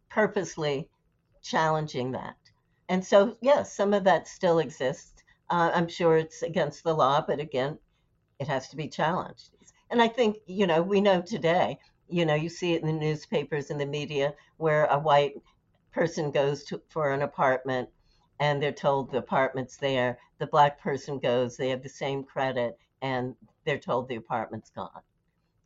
purposely 0.09 0.89
challenging 1.43 2.13
that. 2.13 2.37
And 2.89 3.05
so, 3.05 3.37
yes, 3.41 3.75
some 3.75 3.93
of 3.93 4.05
that 4.05 4.29
still 4.29 4.59
exists. 4.59 5.23
Uh, 5.51 5.71
I'm 5.75 5.89
sure 5.89 6.17
it's 6.17 6.43
against 6.43 6.85
the 6.85 6.95
law, 6.95 7.23
but 7.27 7.41
again, 7.41 7.79
it 8.39 8.49
has 8.49 8.69
to 8.69 8.77
be 8.77 8.89
challenged. 8.89 9.51
And 9.91 10.01
I 10.01 10.09
think, 10.09 10.39
you 10.47 10.67
know, 10.67 10.81
we 10.83 11.01
know 11.01 11.21
today, 11.21 11.79
you 12.09 12.25
know, 12.25 12.35
you 12.35 12.49
see 12.49 12.73
it 12.73 12.83
in 12.83 12.87
the 12.87 12.93
newspapers 12.93 13.71
and 13.71 13.81
the 13.81 13.87
media 13.87 14.35
where 14.57 14.87
a 14.87 14.99
white 14.99 15.35
person 15.93 16.31
goes 16.31 16.65
to, 16.65 16.81
for 16.89 17.13
an 17.13 17.23
apartment 17.23 17.89
and 18.41 18.63
they're 18.63 18.73
told 18.73 19.11
the 19.11 19.19
apartment's 19.19 19.77
there. 19.77 20.19
The 20.39 20.47
black 20.47 20.81
person 20.81 21.19
goes, 21.19 21.57
they 21.57 21.69
have 21.69 21.83
the 21.83 21.89
same 21.89 22.25
credit, 22.25 22.79
and 23.03 23.35
they're 23.65 23.79
told 23.79 24.09
the 24.09 24.17
apartment's 24.17 24.71
gone. 24.71 25.03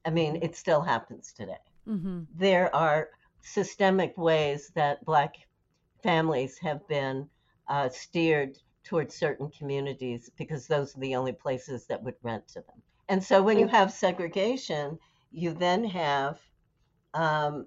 I 0.04 0.10
mean, 0.10 0.38
it 0.42 0.56
still 0.56 0.80
happens 0.80 1.32
today. 1.32 1.54
Mm-hmm. 1.88 2.22
There 2.34 2.74
are 2.74 3.10
systemic 3.42 4.16
ways 4.16 4.72
that 4.74 5.04
black 5.04 5.36
families 6.02 6.58
have 6.58 6.86
been 6.88 7.28
uh, 7.68 7.88
steered 7.88 8.58
towards 8.84 9.14
certain 9.14 9.50
communities 9.50 10.30
because 10.36 10.66
those 10.66 10.96
are 10.96 11.00
the 11.00 11.16
only 11.16 11.32
places 11.32 11.86
that 11.86 12.02
would 12.02 12.14
rent 12.22 12.46
to 12.48 12.54
them. 12.54 12.82
And 13.08 13.22
so 13.22 13.42
when 13.42 13.58
you 13.58 13.68
have 13.68 13.92
segregation, 13.92 14.98
you 15.30 15.52
then 15.52 15.84
have 15.84 16.38
um, 17.14 17.66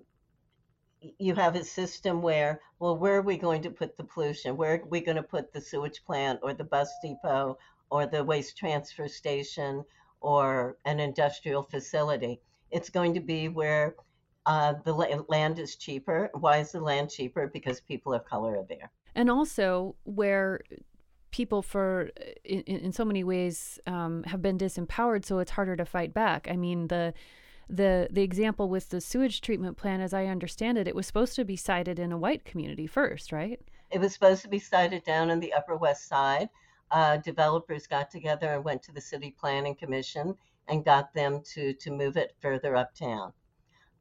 you 1.17 1.33
have 1.35 1.55
a 1.55 1.63
system 1.63 2.21
where, 2.21 2.61
well, 2.79 2.97
where 2.97 3.15
are 3.15 3.21
we 3.21 3.37
going 3.37 3.61
to 3.61 3.69
put 3.69 3.95
the 3.95 4.03
pollution? 4.03 4.57
Where 4.57 4.75
are 4.75 4.85
we 4.89 4.99
going 4.99 5.15
to 5.15 5.23
put 5.23 5.53
the 5.53 5.61
sewage 5.61 6.03
plant 6.05 6.39
or 6.43 6.53
the 6.53 6.63
bus 6.63 6.91
depot 7.01 7.57
or 7.89 8.05
the 8.05 8.23
waste 8.23 8.57
transfer 8.57 9.07
station 9.07 9.83
or 10.21 10.77
an 10.85 10.99
industrial 10.99 11.63
facility? 11.63 12.39
It's 12.71 12.89
going 12.89 13.13
to 13.15 13.19
be 13.19 13.49
where 13.49 13.95
uh, 14.45 14.75
the 14.83 14.93
land 14.93 15.59
is 15.59 15.75
cheaper. 15.75 16.29
Why 16.33 16.57
is 16.57 16.71
the 16.71 16.79
land 16.79 17.09
cheaper? 17.09 17.47
Because 17.47 17.81
people 17.81 18.13
of 18.13 18.25
color 18.25 18.57
are 18.57 18.65
there. 18.67 18.91
And 19.15 19.29
also 19.29 19.95
where 20.03 20.61
people 21.31 21.61
for 21.61 22.09
in, 22.43 22.61
in 22.61 22.91
so 22.91 23.05
many 23.05 23.23
ways 23.23 23.79
um, 23.85 24.23
have 24.23 24.41
been 24.41 24.57
disempowered 24.57 25.23
so 25.23 25.37
it's 25.37 25.51
harder 25.51 25.75
to 25.75 25.85
fight 25.85 26.11
back 26.11 26.47
i 26.49 26.55
mean 26.55 26.87
the 26.87 27.13
the 27.69 28.07
the 28.09 28.23
example 28.23 28.67
with 28.67 28.89
the 28.89 28.99
sewage 28.99 29.41
treatment 29.41 29.77
plant, 29.77 30.01
as 30.01 30.13
I 30.13 30.25
understand 30.25 30.77
it, 30.77 30.87
it 30.87 30.95
was 30.95 31.05
supposed 31.05 31.35
to 31.35 31.45
be 31.45 31.55
sited 31.55 31.99
in 31.99 32.11
a 32.11 32.17
white 32.17 32.43
community 32.43 32.87
first, 32.87 33.31
right? 33.31 33.59
It 33.91 33.99
was 33.99 34.13
supposed 34.13 34.41
to 34.41 34.49
be 34.49 34.59
sited 34.59 35.03
down 35.03 35.29
in 35.29 35.39
the 35.39 35.53
Upper 35.53 35.75
West 35.75 36.07
Side. 36.07 36.49
Uh, 36.91 37.17
developers 37.17 37.87
got 37.87 38.09
together 38.09 38.47
and 38.47 38.63
went 38.63 38.81
to 38.83 38.91
the 38.91 39.01
City 39.01 39.35
Planning 39.39 39.75
Commission 39.75 40.35
and 40.67 40.85
got 40.85 41.13
them 41.13 41.41
to 41.53 41.73
to 41.73 41.91
move 41.91 42.17
it 42.17 42.35
further 42.41 42.75
uptown. 42.75 43.33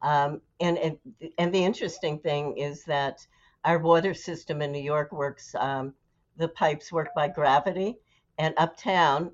Um, 0.02 0.40
and, 0.60 0.78
and 0.78 0.98
and 1.38 1.54
the 1.54 1.64
interesting 1.64 2.18
thing 2.18 2.56
is 2.56 2.84
that 2.84 3.26
our 3.64 3.78
water 3.78 4.14
system 4.14 4.62
in 4.62 4.72
New 4.72 4.82
York 4.82 5.12
works. 5.12 5.54
Um, 5.54 5.94
the 6.36 6.48
pipes 6.48 6.92
work 6.92 7.08
by 7.16 7.28
gravity, 7.28 7.96
and 8.38 8.54
uptown 8.56 9.32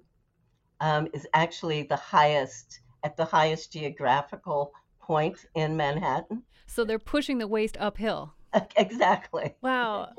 um, 0.81 1.07
is 1.12 1.27
actually 1.35 1.83
the 1.83 1.97
highest 1.97 2.81
at 3.03 3.17
the 3.17 3.25
highest 3.25 3.73
geographical 3.73 4.73
point 5.01 5.45
in 5.55 5.77
Manhattan. 5.77 6.43
So 6.67 6.85
they're 6.85 6.99
pushing 6.99 7.38
the 7.38 7.47
waste 7.47 7.77
uphill. 7.79 8.35
Exactly. 8.77 9.55
Wow. 9.62 10.11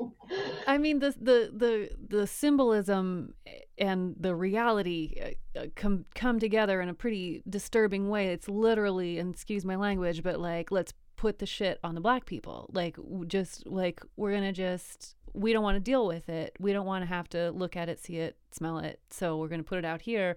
I 0.66 0.78
mean 0.78 0.98
the 0.98 1.14
the 1.20 1.50
the 1.54 1.90
the 2.08 2.26
symbolism 2.26 3.34
and 3.78 4.14
the 4.18 4.34
reality 4.34 5.34
uh, 5.54 5.60
uh, 5.60 5.66
come 5.74 6.04
come 6.14 6.38
together 6.38 6.80
in 6.80 6.88
a 6.88 6.94
pretty 6.94 7.42
disturbing 7.48 8.08
way. 8.08 8.28
It's 8.28 8.48
literally, 8.48 9.18
and 9.18 9.34
excuse 9.34 9.64
my 9.64 9.76
language, 9.76 10.22
but 10.22 10.40
like 10.40 10.70
let's 10.70 10.92
put 11.16 11.38
the 11.38 11.46
shit 11.46 11.78
on 11.82 11.94
the 11.94 12.00
black 12.00 12.26
people. 12.26 12.70
Like 12.72 12.96
just 13.26 13.66
like 13.66 14.00
we're 14.16 14.32
going 14.32 14.42
to 14.42 14.52
just 14.52 15.16
we 15.32 15.52
don't 15.52 15.62
want 15.62 15.76
to 15.76 15.80
deal 15.80 16.06
with 16.06 16.28
it. 16.28 16.54
We 16.58 16.72
don't 16.72 16.86
want 16.86 17.02
to 17.02 17.06
have 17.06 17.28
to 17.30 17.50
look 17.50 17.76
at 17.76 17.88
it, 17.88 17.98
see 17.98 18.16
it, 18.16 18.36
smell 18.50 18.78
it. 18.78 19.00
So 19.10 19.36
we're 19.36 19.48
going 19.48 19.62
to 19.62 19.68
put 19.68 19.78
it 19.78 19.84
out 19.84 20.02
here 20.02 20.36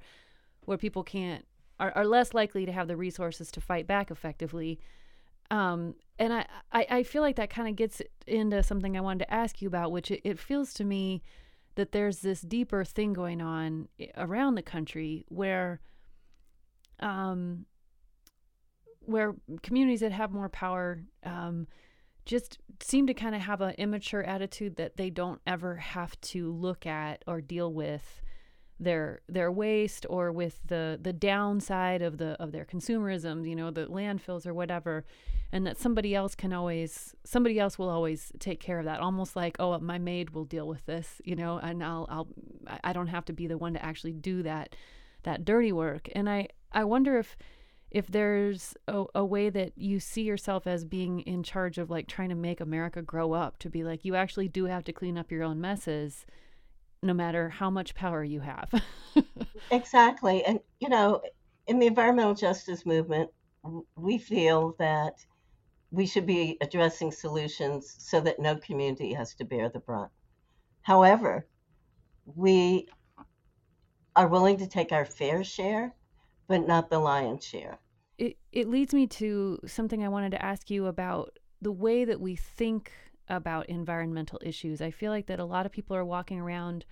where 0.66 0.78
people 0.78 1.04
can't 1.04 1.46
are, 1.80 1.92
are 1.96 2.06
less 2.06 2.34
likely 2.34 2.66
to 2.66 2.72
have 2.72 2.88
the 2.88 2.98
resources 2.98 3.52
to 3.52 3.62
fight 3.62 3.88
back 3.88 4.12
effectively. 4.12 4.80
Um, 5.52 5.96
and 6.20 6.34
I, 6.34 6.46
I, 6.72 6.88
I, 6.90 7.04
feel 7.04 7.24
like 7.24 7.38
that 7.38 7.50
kind 7.50 7.68
of 7.68 7.76
gets 7.76 8.04
into 8.28 8.62
something 8.62 8.96
I 8.96 9.02
wanted 9.02 9.26
to 9.26 9.34
ask 9.34 9.62
you 9.64 9.68
about, 9.68 9.92
which 9.92 10.12
it, 10.12 10.22
it 10.24 10.38
feels 10.38 10.74
to 10.76 10.84
me 10.84 11.24
that 11.76 11.92
there's 11.92 12.20
this 12.20 12.42
deeper 12.42 12.84
thing 12.84 13.14
going 13.14 13.42
on 13.42 13.88
around 14.16 14.56
the 14.56 14.62
country 14.62 15.26
where 15.30 15.80
um, 17.00 17.66
where 19.00 19.34
communities 19.64 20.02
that 20.02 20.12
have 20.12 20.32
more 20.32 20.50
power 20.50 21.02
um, 21.24 21.68
just 22.26 22.60
seem 22.82 23.08
to 23.08 23.14
kind 23.14 23.34
of 23.34 23.42
have 23.42 23.62
an 23.62 23.74
immature 23.78 24.22
attitude 24.24 24.76
that 24.76 24.98
they 24.98 25.10
don't 25.10 25.42
ever 25.48 25.78
have 25.78 26.20
to 26.22 26.52
look 26.52 26.86
at 26.86 27.24
or 27.26 27.42
deal 27.42 27.74
with 27.74 28.22
their 28.80 29.22
their 29.28 29.52
waste 29.52 30.06
or 30.10 30.32
with 30.32 30.60
the 30.68 30.98
the 31.02 31.14
downside 31.14 32.02
of 32.02 32.18
the 32.18 32.32
of 32.42 32.52
their 32.52 32.64
consumerism 32.64 33.48
you 33.48 33.56
know 33.56 33.70
the 33.72 33.86
landfills 33.86 34.48
or 34.48 34.54
whatever 34.54 35.04
and 35.52 35.66
that 35.66 35.78
somebody 35.78 36.14
else 36.14 36.36
can 36.36 36.54
always 36.54 37.16
somebody 37.24 37.60
else 37.60 37.80
will 37.80 37.90
always 37.90 38.32
take 38.40 38.60
care 38.60 38.80
of 38.80 38.86
that. 38.86 39.00
Almost 39.00 39.36
like 39.36 39.56
oh 39.60 39.78
my 39.80 39.98
maid 39.98 40.32
will 40.32 40.46
deal 40.46 40.68
with 40.68 40.86
this 40.86 41.22
you 41.24 41.36
know 41.36 41.58
and 41.58 41.84
I'll 41.84 42.08
I'll 42.10 42.28
I 42.84 42.94
don't 42.94 43.08
have 43.08 43.26
to 43.26 43.34
be 43.34 43.48
the 43.48 43.58
one 43.58 43.74
to 43.74 43.84
actually 43.84 44.14
do 44.14 44.44
that 44.44 44.76
that 45.24 45.46
dirty 45.46 45.72
work. 45.72 46.10
And 46.14 46.30
I 46.30 46.50
I 46.72 46.84
wonder 46.84 47.18
if 47.18 47.36
if 47.90 48.06
there's 48.06 48.76
a, 48.88 49.06
a 49.16 49.26
way 49.26 49.50
that 49.50 49.76
you 49.76 50.00
see 50.00 50.22
yourself 50.22 50.68
as 50.68 50.86
being 50.86 51.22
in 51.22 51.42
charge 51.42 51.80
of 51.80 51.90
like 51.90 52.08
trying 52.08 52.30
to 52.30 52.36
make 52.36 52.62
America 52.62 53.02
grow 53.02 53.34
up 53.34 53.58
to 53.60 53.70
be 53.70 53.84
like 53.84 54.06
you 54.06 54.16
actually 54.16 54.48
do 54.48 54.66
have 54.66 54.84
to 54.84 54.94
clean 54.94 55.18
up 55.18 55.32
your 55.32 55.44
own 55.44 55.60
messes 55.60 56.28
no 57.02 57.14
matter 57.14 57.50
how 57.50 57.70
much 57.70 57.96
power 57.96 58.24
you 58.24 58.42
have. 58.42 58.70
exactly. 59.72 60.44
And, 60.44 60.60
you 60.80 60.90
know, 60.90 61.22
in 61.68 61.80
the 61.80 61.88
environmental 61.88 62.34
justice 62.34 62.86
movement, 62.86 63.30
we 63.96 64.18
feel 64.18 64.76
that 64.80 65.16
we 65.92 66.06
should 66.06 66.26
be 66.26 66.58
addressing 66.62 67.12
solutions 67.12 67.96
so 67.98 68.22
that 68.22 68.40
no 68.40 68.56
community 68.58 69.14
has 69.14 69.34
to 69.36 69.46
bear 69.46 69.70
the 69.70 69.80
brunt. 69.80 70.12
However, 70.82 71.48
we 72.26 72.88
are 74.16 74.28
willing 74.28 74.58
to 74.58 74.68
take 74.68 74.92
our 74.92 75.06
fair 75.06 75.44
share, 75.44 75.96
but 76.48 76.68
not 76.68 76.90
the 76.90 77.00
lion's 77.00 77.46
share. 77.46 77.80
It, 78.18 78.38
it 78.52 78.68
leads 78.68 78.94
me 78.94 79.08
to 79.08 79.60
something 79.66 80.04
I 80.04 80.10
wanted 80.10 80.32
to 80.32 80.44
ask 80.44 80.70
you 80.70 80.88
about 80.88 81.40
the 81.62 81.72
way 81.72 82.06
that 82.06 82.20
we 82.20 82.36
think 82.36 82.92
about 83.30 83.70
environmental 83.70 84.40
issues. 84.44 84.82
I 84.82 84.92
feel 84.92 85.12
like 85.12 85.28
that 85.28 85.40
a 85.40 85.46
lot 85.46 85.66
of 85.66 85.72
people 85.72 85.96
are 85.96 86.06
walking 86.06 86.40
around 86.40 86.86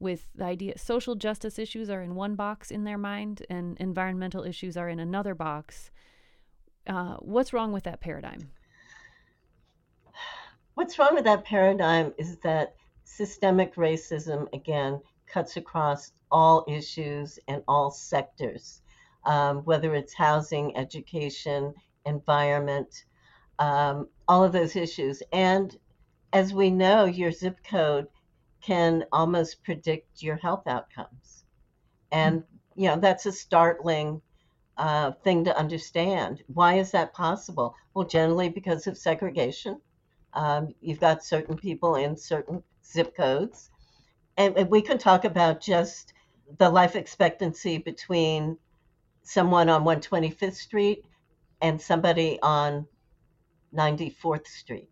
with 0.00 0.28
the 0.34 0.44
idea 0.44 0.78
social 0.78 1.16
justice 1.16 1.58
issues 1.58 1.90
are 1.90 2.02
in 2.02 2.14
one 2.14 2.36
box 2.36 2.70
in 2.70 2.84
their 2.84 2.98
mind 2.98 3.44
and 3.50 3.76
environmental 3.78 4.44
issues 4.44 4.76
are 4.76 4.88
in 4.88 5.00
another 5.00 5.34
box. 5.34 5.90
Uh, 6.86 7.16
what's 7.16 7.52
wrong 7.52 7.72
with 7.72 7.84
that 7.84 8.00
paradigm? 8.00 8.50
What's 10.74 10.98
wrong 10.98 11.14
with 11.14 11.24
that 11.24 11.44
paradigm 11.44 12.14
is 12.18 12.38
that 12.38 12.76
systemic 13.04 13.74
racism, 13.74 14.46
again, 14.54 15.00
cuts 15.26 15.56
across 15.56 16.12
all 16.30 16.64
issues 16.68 17.38
and 17.48 17.62
all 17.66 17.90
sectors, 17.90 18.82
um, 19.24 19.58
whether 19.64 19.94
it's 19.94 20.14
housing, 20.14 20.76
education, 20.76 21.74
environment, 22.06 23.04
um, 23.58 24.08
all 24.28 24.44
of 24.44 24.52
those 24.52 24.76
issues. 24.76 25.22
And 25.32 25.76
as 26.32 26.52
we 26.52 26.70
know, 26.70 27.06
your 27.06 27.32
zip 27.32 27.58
code 27.64 28.06
can 28.60 29.04
almost 29.12 29.62
predict 29.64 30.22
your 30.22 30.36
health 30.36 30.66
outcomes. 30.66 31.44
And, 32.12 32.44
you 32.76 32.88
know, 32.88 32.96
that's 32.96 33.26
a 33.26 33.32
startling 33.32 34.20
uh, 34.76 35.12
thing 35.24 35.44
to 35.44 35.58
understand. 35.58 36.42
Why 36.52 36.74
is 36.74 36.90
that 36.92 37.14
possible? 37.14 37.74
Well, 37.94 38.06
generally 38.06 38.48
because 38.48 38.86
of 38.86 38.96
segregation. 38.98 39.80
Um, 40.34 40.74
you've 40.80 41.00
got 41.00 41.24
certain 41.24 41.56
people 41.56 41.96
in 41.96 42.16
certain 42.16 42.62
zip 42.84 43.16
codes. 43.16 43.70
And, 44.36 44.56
and 44.56 44.70
we 44.70 44.82
can 44.82 44.98
talk 44.98 45.24
about 45.24 45.60
just 45.60 46.12
the 46.58 46.70
life 46.70 46.96
expectancy 46.96 47.78
between 47.78 48.56
someone 49.22 49.68
on 49.68 49.84
125th 49.84 50.54
Street 50.54 51.04
and 51.60 51.80
somebody 51.80 52.38
on 52.42 52.86
94th 53.74 54.46
Street, 54.46 54.90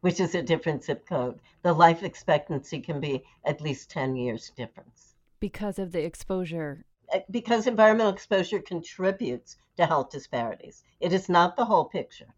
which 0.00 0.20
is 0.20 0.34
a 0.34 0.42
different 0.42 0.84
zip 0.84 1.06
code. 1.06 1.40
The 1.62 1.72
life 1.72 2.02
expectancy 2.02 2.80
can 2.80 3.00
be 3.00 3.22
at 3.44 3.60
least 3.60 3.90
10 3.90 4.16
years 4.16 4.50
difference. 4.56 5.14
Because 5.40 5.78
of 5.78 5.92
the 5.92 6.04
exposure. 6.04 6.84
uh, 7.12 7.20
because 7.30 7.66
environmental 7.66 8.12
exposure 8.12 8.60
contributes 8.60 9.56
to 9.76 9.86
health 9.86 10.10
disparities. 10.10 10.84
It 11.00 11.12
is 11.12 11.28
not 11.28 11.56
the 11.56 11.64
whole 11.64 11.86
picture. 11.86 12.34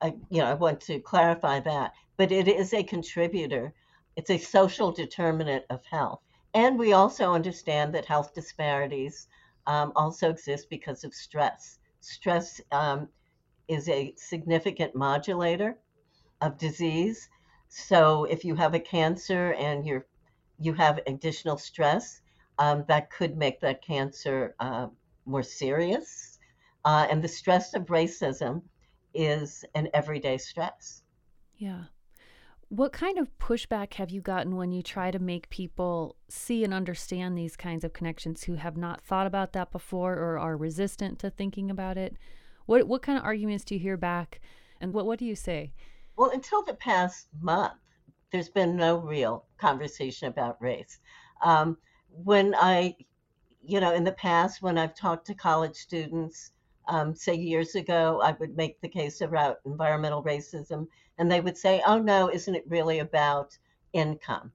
I, 0.00 0.14
you 0.30 0.40
know, 0.40 0.46
I 0.46 0.54
want 0.54 0.80
to 0.82 1.00
clarify 1.00 1.60
that, 1.60 1.92
but 2.16 2.30
it 2.30 2.46
is 2.46 2.72
a 2.72 2.82
contributor. 2.84 3.74
It's 4.16 4.30
a 4.30 4.38
social 4.38 4.92
determinant 4.92 5.64
of 5.70 5.84
health. 5.84 6.20
And 6.54 6.78
we 6.78 6.92
also 6.92 7.32
understand 7.32 7.94
that 7.94 8.04
health 8.04 8.34
disparities 8.34 9.26
um, 9.66 9.92
also 9.96 10.30
exist 10.30 10.68
because 10.70 11.02
of 11.02 11.14
stress. 11.14 11.78
Stress 12.00 12.60
um, 12.70 13.08
is 13.68 13.88
a 13.88 14.14
significant 14.16 14.94
modulator 14.94 15.78
of 16.40 16.58
disease. 16.58 17.28
So 17.68 18.24
if 18.24 18.44
you 18.44 18.54
have 18.56 18.74
a 18.74 18.80
cancer 18.80 19.52
and 19.54 19.86
you're 19.86 20.06
you 20.58 20.74
have 20.74 21.00
additional 21.06 21.56
stress, 21.56 22.20
um, 22.58 22.84
that 22.86 23.10
could 23.10 23.36
make 23.36 23.60
that 23.60 23.82
cancer 23.82 24.54
uh, 24.60 24.86
more 25.26 25.42
serious. 25.42 26.38
Uh, 26.84 27.06
and 27.10 27.22
the 27.22 27.28
stress 27.28 27.74
of 27.74 27.86
racism 27.86 28.62
is 29.14 29.64
an 29.74 29.88
everyday 29.94 30.38
stress. 30.38 31.02
Yeah. 31.56 31.84
What 32.68 32.92
kind 32.92 33.18
of 33.18 33.36
pushback 33.38 33.94
have 33.94 34.10
you 34.10 34.20
gotten 34.20 34.56
when 34.56 34.72
you 34.72 34.82
try 34.82 35.10
to 35.10 35.18
make 35.18 35.50
people 35.50 36.16
see 36.28 36.64
and 36.64 36.72
understand 36.72 37.36
these 37.36 37.56
kinds 37.56 37.84
of 37.84 37.92
connections 37.92 38.44
who 38.44 38.54
have 38.54 38.76
not 38.76 39.02
thought 39.02 39.26
about 39.26 39.52
that 39.52 39.70
before 39.70 40.14
or 40.14 40.38
are 40.38 40.56
resistant 40.56 41.18
to 41.18 41.30
thinking 41.30 41.70
about 41.70 41.98
it? 41.98 42.16
What 42.66 42.86
what 42.86 43.02
kind 43.02 43.18
of 43.18 43.24
arguments 43.24 43.64
do 43.64 43.74
you 43.74 43.80
hear 43.80 43.96
back 43.96 44.40
and 44.80 44.92
what 44.92 45.06
what 45.06 45.18
do 45.18 45.24
you 45.24 45.36
say? 45.36 45.72
Well, 46.16 46.30
until 46.30 46.62
the 46.62 46.74
past 46.74 47.28
month, 47.40 47.74
there's 48.30 48.48
been 48.48 48.76
no 48.76 48.98
real 48.98 49.46
conversation 49.58 50.28
about 50.28 50.60
race. 50.60 50.98
Um, 51.42 51.78
when 52.10 52.54
I, 52.54 52.96
you 53.62 53.80
know, 53.80 53.94
in 53.94 54.04
the 54.04 54.12
past, 54.12 54.62
when 54.62 54.78
I've 54.78 54.94
talked 54.94 55.26
to 55.26 55.34
college 55.34 55.76
students, 55.76 56.52
um, 56.88 57.14
say 57.14 57.34
years 57.34 57.74
ago, 57.74 58.20
I 58.22 58.32
would 58.32 58.56
make 58.56 58.80
the 58.80 58.88
case 58.88 59.20
about 59.20 59.60
environmental 59.64 60.22
racism, 60.22 60.88
and 61.18 61.30
they 61.30 61.40
would 61.40 61.56
say, 61.56 61.82
oh, 61.86 61.98
no, 61.98 62.30
isn't 62.30 62.54
it 62.54 62.64
really 62.68 62.98
about 62.98 63.56
income? 63.92 64.52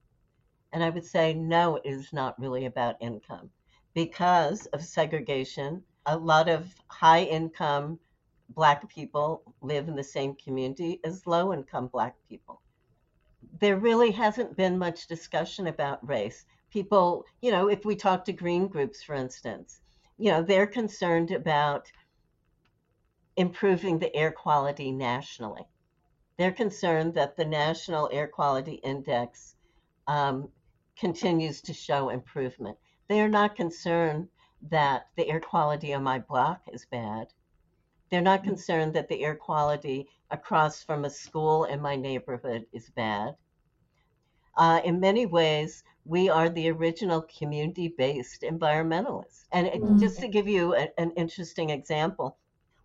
And 0.74 0.84
I 0.84 0.90
would 0.90 1.06
say, 1.06 1.34
no, 1.34 1.78
it 1.78 1.84
is 1.86 2.12
not 2.12 2.40
really 2.40 2.66
about 2.66 3.02
income 3.02 3.50
because 3.94 4.66
of 4.68 4.84
segregation. 4.84 5.84
A 6.08 6.18
lot 6.18 6.50
of 6.50 6.74
high 6.88 7.24
income 7.24 8.00
Black 8.50 8.90
people 8.90 9.44
live 9.62 9.88
in 9.88 9.96
the 9.96 10.04
same 10.04 10.34
community 10.36 11.00
as 11.04 11.28
low 11.28 11.54
income 11.54 11.88
Black 11.88 12.16
people. 12.30 12.62
There 13.60 13.78
really 13.78 14.12
hasn't 14.12 14.56
been 14.56 14.78
much 14.78 15.08
discussion 15.08 15.68
about 15.68 16.08
race. 16.08 16.46
People, 16.72 17.26
you 17.42 17.52
know, 17.52 17.68
if 17.70 17.86
we 17.86 17.96
talk 17.96 18.26
to 18.26 18.34
green 18.34 18.68
groups, 18.68 19.04
for 19.04 19.16
instance, 19.16 19.82
you 20.18 20.32
know, 20.32 20.42
they're 20.42 20.66
concerned 20.66 21.32
about 21.32 21.92
improving 23.36 24.00
the 24.00 24.16
air 24.16 24.32
quality 24.32 24.92
nationally. 24.92 25.68
They're 26.38 26.52
concerned 26.52 27.16
that 27.16 27.36
the 27.36 27.46
National 27.46 28.10
Air 28.12 28.28
Quality 28.28 28.76
Index 28.76 29.56
um, 30.08 30.50
continues 30.98 31.62
to 31.62 31.74
show 31.74 32.10
improvement. 32.10 32.78
They 33.08 33.22
are 33.22 33.30
not 33.30 33.56
concerned 33.56 34.30
that 34.70 35.08
the 35.16 35.28
air 35.30 35.40
quality 35.40 35.94
on 35.94 36.04
my 36.04 36.20
block 36.20 36.62
is 36.72 36.86
bad. 36.86 37.28
They're 38.10 38.22
not 38.22 38.42
mm. 38.42 38.46
concerned 38.46 38.94
that 38.94 39.08
the 39.08 39.24
air 39.24 39.36
quality 39.36 40.08
across 40.32 40.84
from 40.84 41.06
a 41.06 41.10
school 41.10 41.66
in 41.66 41.82
my 41.82 41.96
neighborhood 41.96 42.66
is 42.74 42.90
bad. 42.90 43.36
Uh, 44.56 44.82
in 44.84 45.00
many 45.00 45.26
ways, 45.26 45.84
we 46.06 46.30
are 46.30 46.50
the 46.50 46.70
original 46.70 47.22
community 47.22 47.94
based 47.98 48.42
environmentalists. 48.42 49.46
And 49.52 49.68
mm. 49.68 50.00
just 50.00 50.20
to 50.20 50.28
give 50.28 50.48
you 50.48 50.76
a, 50.76 50.90
an 50.98 51.12
interesting 51.12 51.70
example, 51.70 52.38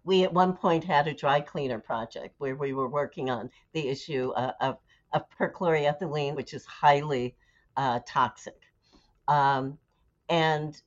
we 0.04 0.24
at 0.24 0.32
one 0.32 0.54
point 0.54 0.84
had 0.84 1.06
a 1.06 1.14
dry 1.14 1.40
cleaner 1.40 1.78
project 1.78 2.34
where 2.38 2.56
we 2.56 2.72
were 2.72 2.88
working 2.88 3.30
on 3.30 3.50
the 3.72 3.88
issue 3.88 4.32
uh, 4.32 4.52
of, 4.60 4.78
of 5.12 5.22
perchloroethylene, 5.38 6.34
which 6.34 6.52
is 6.52 6.66
highly 6.66 7.36
uh, 7.76 8.00
toxic. 8.06 8.60
Um, 9.28 9.78
and 10.28 10.80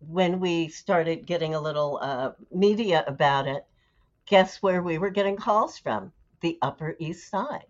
when 0.00 0.40
we 0.40 0.68
started 0.68 1.26
getting 1.26 1.54
a 1.54 1.60
little 1.60 1.98
uh, 2.02 2.32
media 2.50 3.04
about 3.06 3.46
it, 3.46 3.66
guess 4.26 4.62
where 4.62 4.82
we 4.82 4.98
were 4.98 5.10
getting 5.10 5.36
calls 5.36 5.78
from? 5.78 6.12
The 6.40 6.58
Upper 6.62 6.96
East 6.98 7.28
Side, 7.28 7.66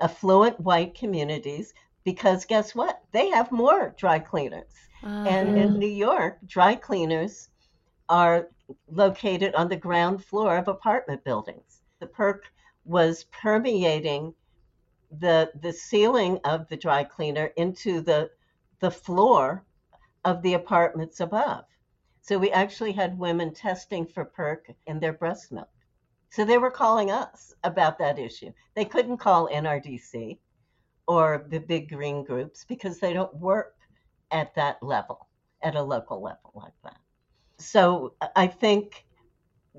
affluent 0.00 0.58
white 0.60 0.94
communities, 0.94 1.72
because 2.04 2.44
guess 2.44 2.74
what? 2.74 3.00
They 3.12 3.30
have 3.30 3.52
more 3.52 3.94
dry 3.96 4.18
cleaners. 4.18 4.72
Uh-huh. 5.04 5.28
And 5.28 5.56
in 5.56 5.78
New 5.78 5.86
York, 5.86 6.38
dry 6.46 6.74
cleaners 6.74 7.48
are 8.08 8.48
located 8.90 9.54
on 9.54 9.68
the 9.68 9.76
ground 9.76 10.24
floor 10.24 10.56
of 10.56 10.68
apartment 10.68 11.22
buildings. 11.24 11.82
The 12.00 12.06
perc 12.06 12.40
was 12.84 13.24
permeating 13.24 14.34
the 15.20 15.50
the 15.62 15.72
ceiling 15.72 16.38
of 16.44 16.68
the 16.68 16.76
dry 16.76 17.04
cleaner 17.04 17.46
into 17.56 18.00
the 18.00 18.30
the 18.80 18.90
floor 18.90 19.64
of 20.28 20.42
the 20.42 20.54
apartments 20.54 21.20
above. 21.20 21.64
So 22.20 22.38
we 22.38 22.50
actually 22.50 22.92
had 22.92 23.18
women 23.18 23.54
testing 23.54 24.06
for 24.06 24.24
perc 24.24 24.74
in 24.86 25.00
their 25.00 25.12
breast 25.12 25.50
milk. 25.52 25.68
So 26.30 26.44
they 26.44 26.58
were 26.58 26.70
calling 26.70 27.10
us 27.10 27.54
about 27.64 27.98
that 27.98 28.18
issue. 28.18 28.52
They 28.74 28.84
couldn't 28.84 29.18
call 29.18 29.48
NRDC 29.48 30.38
or 31.06 31.46
the 31.48 31.60
big 31.60 31.88
green 31.88 32.24
groups 32.24 32.64
because 32.64 32.98
they 32.98 33.12
don't 33.12 33.34
work 33.36 33.76
at 34.30 34.54
that 34.56 34.82
level, 34.82 35.28
at 35.62 35.74
a 35.74 35.82
local 35.82 36.22
level 36.22 36.52
like 36.54 36.74
that 36.84 36.98
so 37.58 38.14
I 38.36 38.46
think 38.46 39.04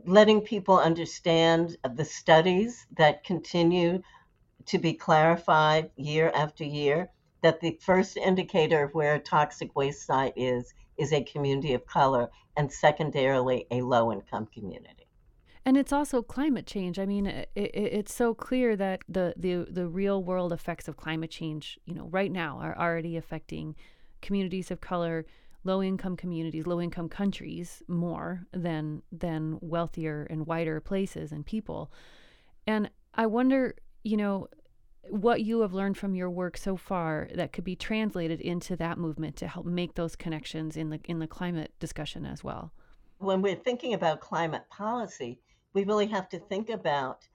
letting 0.05 0.41
people 0.41 0.77
understand 0.77 1.77
the 1.95 2.05
studies 2.05 2.85
that 2.97 3.23
continue 3.23 4.01
to 4.65 4.77
be 4.77 4.93
clarified 4.93 5.89
year 5.95 6.31
after 6.35 6.63
year 6.63 7.09
that 7.41 7.59
the 7.61 7.77
first 7.81 8.17
indicator 8.17 8.83
of 8.83 8.93
where 8.93 9.15
a 9.15 9.19
toxic 9.19 9.75
waste 9.75 10.05
site 10.05 10.33
is 10.35 10.73
is 10.97 11.13
a 11.13 11.23
community 11.23 11.73
of 11.73 11.85
color 11.85 12.29
and 12.57 12.71
secondarily 12.71 13.65
a 13.71 13.81
low 13.81 14.11
income 14.11 14.47
community 14.53 15.07
and 15.65 15.77
it's 15.77 15.93
also 15.93 16.21
climate 16.21 16.65
change 16.65 16.99
i 16.99 17.05
mean 17.05 17.25
it, 17.25 17.49
it, 17.55 17.71
it's 17.73 18.13
so 18.13 18.33
clear 18.33 18.75
that 18.75 19.01
the, 19.07 19.33
the 19.37 19.67
the 19.69 19.87
real 19.87 20.23
world 20.23 20.51
effects 20.51 20.87
of 20.87 20.97
climate 20.97 21.31
change 21.31 21.79
you 21.85 21.93
know 21.93 22.07
right 22.09 22.31
now 22.31 22.59
are 22.59 22.77
already 22.77 23.15
affecting 23.15 23.75
communities 24.21 24.71
of 24.71 24.81
color 24.81 25.25
low 25.63 25.83
income 25.83 26.15
communities, 26.15 26.65
low 26.65 26.81
income 26.81 27.09
countries 27.09 27.83
more 27.87 28.45
than 28.51 29.01
than 29.11 29.57
wealthier 29.61 30.25
and 30.29 30.45
whiter 30.45 30.79
places 30.79 31.31
and 31.31 31.45
people. 31.45 31.91
And 32.65 32.89
I 33.13 33.25
wonder, 33.25 33.75
you 34.03 34.17
know, 34.17 34.47
what 35.09 35.41
you 35.41 35.61
have 35.61 35.73
learned 35.73 35.97
from 35.97 36.15
your 36.15 36.29
work 36.29 36.55
so 36.57 36.77
far 36.77 37.27
that 37.33 37.51
could 37.51 37.63
be 37.63 37.75
translated 37.75 38.39
into 38.41 38.75
that 38.77 38.97
movement 38.97 39.35
to 39.37 39.47
help 39.47 39.65
make 39.65 39.95
those 39.95 40.15
connections 40.15 40.77
in 40.77 40.89
the 40.89 40.99
in 41.05 41.19
the 41.19 41.27
climate 41.27 41.73
discussion 41.79 42.25
as 42.25 42.43
well. 42.43 42.71
When 43.17 43.41
we're 43.41 43.55
thinking 43.55 43.93
about 43.93 44.21
climate 44.21 44.63
policy, 44.69 45.39
we 45.73 45.83
really 45.83 46.07
have 46.07 46.29
to 46.29 46.39
think 46.39 46.69
about 46.69 47.27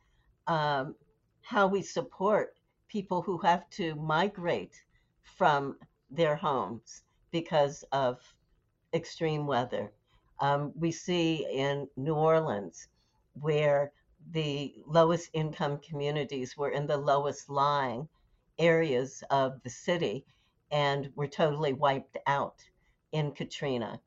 um, 0.47 0.95
how 1.43 1.67
we 1.67 1.83
support 1.83 2.57
people 2.89 3.23
who 3.23 3.39
have 3.39 3.69
to 3.71 3.95
migrate 3.97 4.83
from 5.23 5.77
their 6.11 6.37
homes 6.37 7.03
because 7.33 7.85
of 7.93 8.21
extreme 8.95 9.47
weather. 9.47 9.93
Um, 10.41 10.73
we 10.77 10.91
see 10.91 11.47
in 11.53 11.89
New 11.97 12.15
Orleans 12.15 12.89
where 13.41 13.93
the 14.31 14.75
lowest 14.87 15.31
income 15.33 15.79
communities 15.79 16.57
were 16.57 16.71
in 16.71 16.87
the 16.87 16.97
lowest 16.97 17.49
lying 17.49 18.09
areas 18.59 19.23
of 19.31 19.63
the 19.63 19.71
city 19.71 20.25
and 20.71 21.11
were 21.15 21.27
totally 21.27 21.73
wiped 21.73 22.17
out 22.27 22.57
in 23.13 23.33
Katrina 23.33 24.01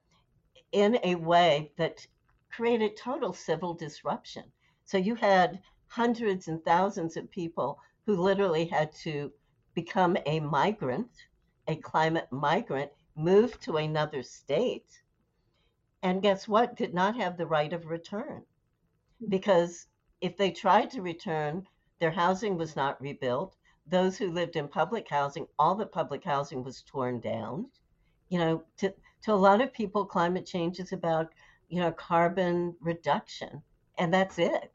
in 0.72 1.00
a 1.04 1.16
way 1.16 1.72
that 1.78 2.06
created 2.52 2.98
total 2.98 3.34
civil 3.34 3.74
disruption. 3.74 4.44
So 4.86 4.98
you 4.98 5.16
had 5.16 5.62
hundreds 5.88 6.48
and 6.48 6.64
thousands 6.64 7.16
of 7.18 7.32
people 7.32 7.80
who 8.06 8.16
literally 8.16 8.66
had 8.66 8.92
to 9.04 9.32
become 9.74 10.18
a 10.26 10.40
migrant, 10.40 11.12
a 11.68 11.76
climate 11.76 12.28
migrant, 12.32 12.92
moved 13.16 13.62
to 13.62 13.78
another 13.78 14.24
state, 14.24 15.02
and 16.04 16.22
guess 16.22 16.48
what? 16.48 16.76
Did 16.76 16.94
not 16.94 17.16
have 17.16 17.38
the 17.38 17.48
right 17.48 17.74
of 17.74 17.86
return. 17.86 18.44
Because 19.28 19.88
if 20.22 20.38
they 20.38 20.52
tried 20.52 20.90
to 20.92 21.02
return, 21.02 21.68
their 22.00 22.12
housing 22.12 22.58
was 22.58 22.76
not 22.76 23.02
rebuilt. 23.02 23.56
Those 23.88 24.18
who 24.18 24.32
lived 24.32 24.56
in 24.56 24.68
public 24.68 25.08
housing, 25.10 25.48
all 25.58 25.76
the 25.76 25.86
public 25.86 26.24
housing 26.24 26.64
was 26.64 26.84
torn 26.84 27.20
down. 27.20 27.68
You 28.30 28.40
know, 28.40 28.64
to, 28.78 28.94
to 29.24 29.34
a 29.34 29.36
lot 29.36 29.62
of 29.62 29.74
people, 29.74 30.06
climate 30.06 30.46
change 30.46 30.80
is 30.80 30.92
about, 30.92 31.30
you 31.70 31.80
know, 31.80 31.92
carbon 31.92 32.76
reduction, 32.82 33.62
and 33.98 34.14
that's 34.14 34.38
it. 34.40 34.72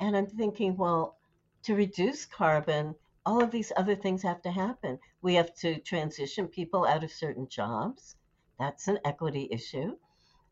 And 0.00 0.16
I'm 0.16 0.26
thinking, 0.26 0.76
well, 0.76 1.16
to 1.64 1.74
reduce 1.74 2.26
carbon, 2.26 2.94
all 3.24 3.42
of 3.42 3.50
these 3.50 3.72
other 3.76 3.96
things 3.96 4.22
have 4.22 4.42
to 4.42 4.50
happen. 4.50 4.98
We 5.22 5.34
have 5.34 5.54
to 5.56 5.78
transition 5.80 6.48
people 6.48 6.86
out 6.86 7.04
of 7.04 7.10
certain 7.10 7.48
jobs. 7.48 8.16
That's 8.58 8.88
an 8.88 8.98
equity 9.04 9.48
issue. 9.50 9.96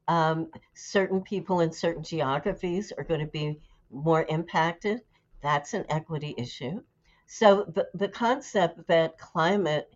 Um, 0.09 0.51
certain 0.75 1.23
people 1.23 1.61
in 1.61 1.73
certain 1.73 2.03
geographies 2.03 2.93
are 2.93 3.05
going 3.05 3.21
to 3.21 3.27
be 3.27 3.61
more 3.95 4.25
impacted. 4.29 5.03
That's 5.43 5.75
an 5.75 5.87
equity 5.89 6.35
issue. 6.39 6.83
So 7.27 7.65
the, 7.65 7.89
the 7.95 8.09
concept 8.09 8.87
that 8.89 9.19
climate 9.19 9.95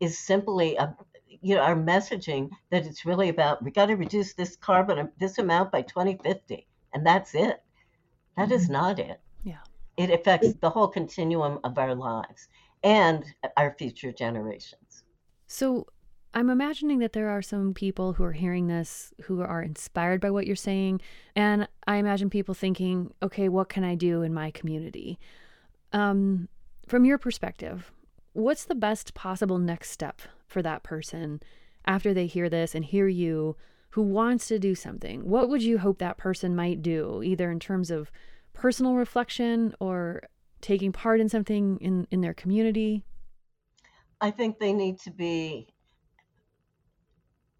is 0.00 0.18
simply 0.18 0.76
a 0.76 0.96
you 1.26 1.54
know 1.54 1.62
our 1.62 1.76
messaging 1.76 2.50
that 2.70 2.86
it's 2.86 3.04
really 3.04 3.28
about 3.28 3.62
we 3.62 3.70
got 3.70 3.86
to 3.86 3.94
reduce 3.96 4.34
this 4.34 4.56
carbon 4.56 5.12
this 5.18 5.38
amount 5.38 5.70
by 5.72 5.82
2050 5.82 6.66
and 6.94 7.06
that's 7.06 7.34
it 7.34 7.62
That 8.36 8.52
is 8.52 8.68
Mhm. 8.68 8.70
not 8.70 8.98
it 8.98 9.20
Yeah. 9.42 9.64
it 9.96 10.10
affects 10.10 10.54
the 10.54 10.70
whole 10.70 10.88
continuum 10.88 11.60
of 11.64 11.78
our 11.78 11.94
lives 11.94 12.48
and 12.82 13.24
our 13.56 13.74
future 13.78 14.12
generations 14.12 15.04
So 15.48 15.86
I'm 16.34 16.50
imagining 16.50 16.98
that 16.98 17.14
there 17.14 17.30
are 17.30 17.42
some 17.42 17.74
people 17.74 18.12
who 18.12 18.24
are 18.24 18.32
hearing 18.32 18.66
this 18.66 19.12
who 19.22 19.40
are 19.40 19.62
inspired 19.62 20.20
by 20.20 20.30
what 20.30 20.46
you're 20.46 20.56
saying. 20.56 21.00
And 21.34 21.66
I 21.86 21.96
imagine 21.96 22.30
people 22.30 22.54
thinking, 22.54 23.12
okay, 23.22 23.48
what 23.48 23.68
can 23.68 23.82
I 23.82 23.94
do 23.94 24.22
in 24.22 24.34
my 24.34 24.50
community? 24.50 25.18
Um, 25.92 26.48
from 26.86 27.04
your 27.04 27.18
perspective, 27.18 27.90
what's 28.34 28.64
the 28.64 28.74
best 28.74 29.14
possible 29.14 29.58
next 29.58 29.90
step 29.90 30.20
for 30.46 30.62
that 30.62 30.82
person 30.82 31.40
after 31.86 32.12
they 32.12 32.26
hear 32.26 32.48
this 32.48 32.74
and 32.74 32.84
hear 32.84 33.08
you 33.08 33.56
who 33.90 34.02
wants 34.02 34.48
to 34.48 34.58
do 34.58 34.74
something? 34.74 35.28
What 35.28 35.48
would 35.48 35.62
you 35.62 35.78
hope 35.78 35.98
that 35.98 36.18
person 36.18 36.54
might 36.54 36.82
do, 36.82 37.22
either 37.24 37.50
in 37.50 37.58
terms 37.58 37.90
of 37.90 38.10
personal 38.52 38.94
reflection 38.94 39.74
or 39.80 40.22
taking 40.60 40.92
part 40.92 41.20
in 41.20 41.28
something 41.28 41.78
in, 41.80 42.06
in 42.10 42.20
their 42.20 42.34
community? 42.34 43.02
i 44.20 44.30
think 44.30 44.58
they 44.58 44.72
need 44.72 44.98
to 44.98 45.10
be 45.10 45.68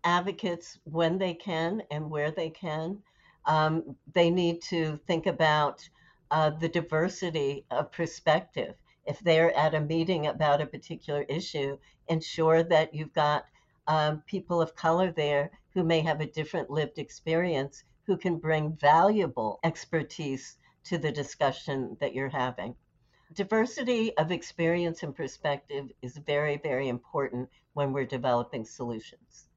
advocates 0.08 0.78
when 0.84 1.18
they 1.18 1.34
can 1.34 1.82
and 1.90 2.10
where 2.10 2.30
they 2.30 2.48
can. 2.48 2.98
Um, 3.44 3.94
they 4.14 4.30
need 4.30 4.62
to 4.62 4.98
think 5.06 5.26
about 5.26 5.86
uh, 6.30 6.48
the 6.48 6.68
diversity 6.68 7.66
of 7.70 7.92
perspective. 7.92 8.74
If 9.04 9.20
they're 9.20 9.54
at 9.54 9.74
a 9.74 9.80
meeting 9.82 10.26
about 10.26 10.62
a 10.62 10.66
particular 10.66 11.22
issue, 11.28 11.76
ensure 12.08 12.62
that 12.62 12.94
you've 12.94 13.12
got 13.12 13.44
um, 13.86 14.22
people 14.26 14.62
of 14.62 14.74
color 14.74 15.12
there 15.12 15.50
who 15.74 15.84
may 15.84 16.00
have 16.00 16.22
a 16.22 16.32
different 16.38 16.70
lived 16.70 16.98
experience 16.98 17.84
who 18.06 18.16
can 18.16 18.38
bring 18.38 18.72
valuable 18.76 19.60
expertise 19.62 20.56
to 20.84 20.96
the 20.96 21.12
discussion 21.12 21.98
that 22.00 22.14
you're 22.14 22.30
having. 22.30 22.74
Diversity 23.34 24.16
of 24.16 24.32
experience 24.32 25.02
and 25.02 25.14
perspective 25.14 25.92
is 26.00 26.16
very, 26.16 26.56
very 26.56 26.88
important 26.88 27.50
when 27.74 27.92
we're 27.92 28.06
developing 28.06 28.64
solutions 28.64 29.47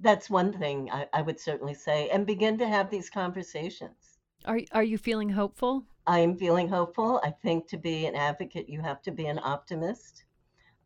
that's 0.00 0.30
one 0.30 0.52
thing 0.52 0.90
I, 0.90 1.08
I 1.12 1.22
would 1.22 1.40
certainly 1.40 1.74
say, 1.74 2.08
and 2.10 2.26
begin 2.26 2.58
to 2.58 2.68
have 2.68 2.90
these 2.90 3.10
conversations. 3.10 4.18
Are, 4.44 4.60
are 4.72 4.82
you 4.82 4.98
feeling 4.98 5.30
hopeful? 5.30 5.84
I 6.06 6.20
am 6.20 6.36
feeling 6.36 6.68
hopeful. 6.68 7.20
I 7.22 7.30
think 7.30 7.68
to 7.68 7.76
be 7.76 8.06
an 8.06 8.14
advocate, 8.14 8.68
you 8.68 8.80
have 8.80 9.02
to 9.02 9.10
be 9.10 9.26
an 9.26 9.38
optimist 9.42 10.24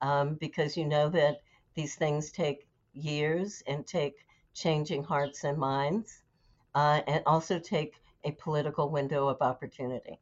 um, 0.01 0.35
because 0.35 0.77
you 0.77 0.85
know 0.85 1.09
that 1.11 1.43
these 1.75 1.95
things 1.95 2.31
take 2.31 2.67
years 2.93 3.63
and 3.67 3.87
take 3.87 4.15
changing 4.55 5.03
hearts 5.03 5.45
and 5.45 5.59
minds, 5.59 6.23
uh, 6.75 7.01
and 7.07 7.23
also 7.27 7.59
take 7.59 7.95
a 8.25 8.33
political 8.33 8.91
window 8.91 9.29
of 9.29 9.41
opportunity. 9.41 10.19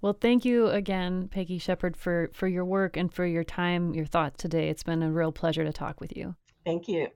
Well, 0.00 0.16
thank 0.18 0.44
you 0.44 0.68
again, 0.68 1.28
Peggy 1.28 1.58
Shepard, 1.58 1.96
for, 1.96 2.30
for 2.32 2.46
your 2.46 2.64
work 2.64 2.96
and 2.96 3.12
for 3.12 3.24
your 3.24 3.44
time, 3.44 3.94
your 3.94 4.04
thoughts 4.04 4.42
today. 4.42 4.68
It's 4.68 4.82
been 4.82 5.02
a 5.02 5.10
real 5.10 5.32
pleasure 5.32 5.64
to 5.64 5.72
talk 5.72 6.00
with 6.00 6.16
you. 6.16 6.36
Thank 6.64 6.88
you. 6.88 7.08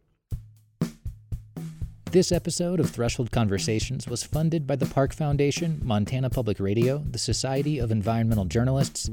This 2.19 2.33
episode 2.33 2.81
of 2.81 2.91
Threshold 2.91 3.31
Conversations 3.31 4.09
was 4.09 4.25
funded 4.25 4.67
by 4.67 4.75
the 4.75 4.87
Park 4.87 5.15
Foundation, 5.15 5.81
Montana 5.85 6.29
Public 6.29 6.59
Radio, 6.59 7.05
the 7.09 7.17
Society 7.17 7.79
of 7.79 7.93
Environmental 7.93 8.45
Journalists, 8.45 9.07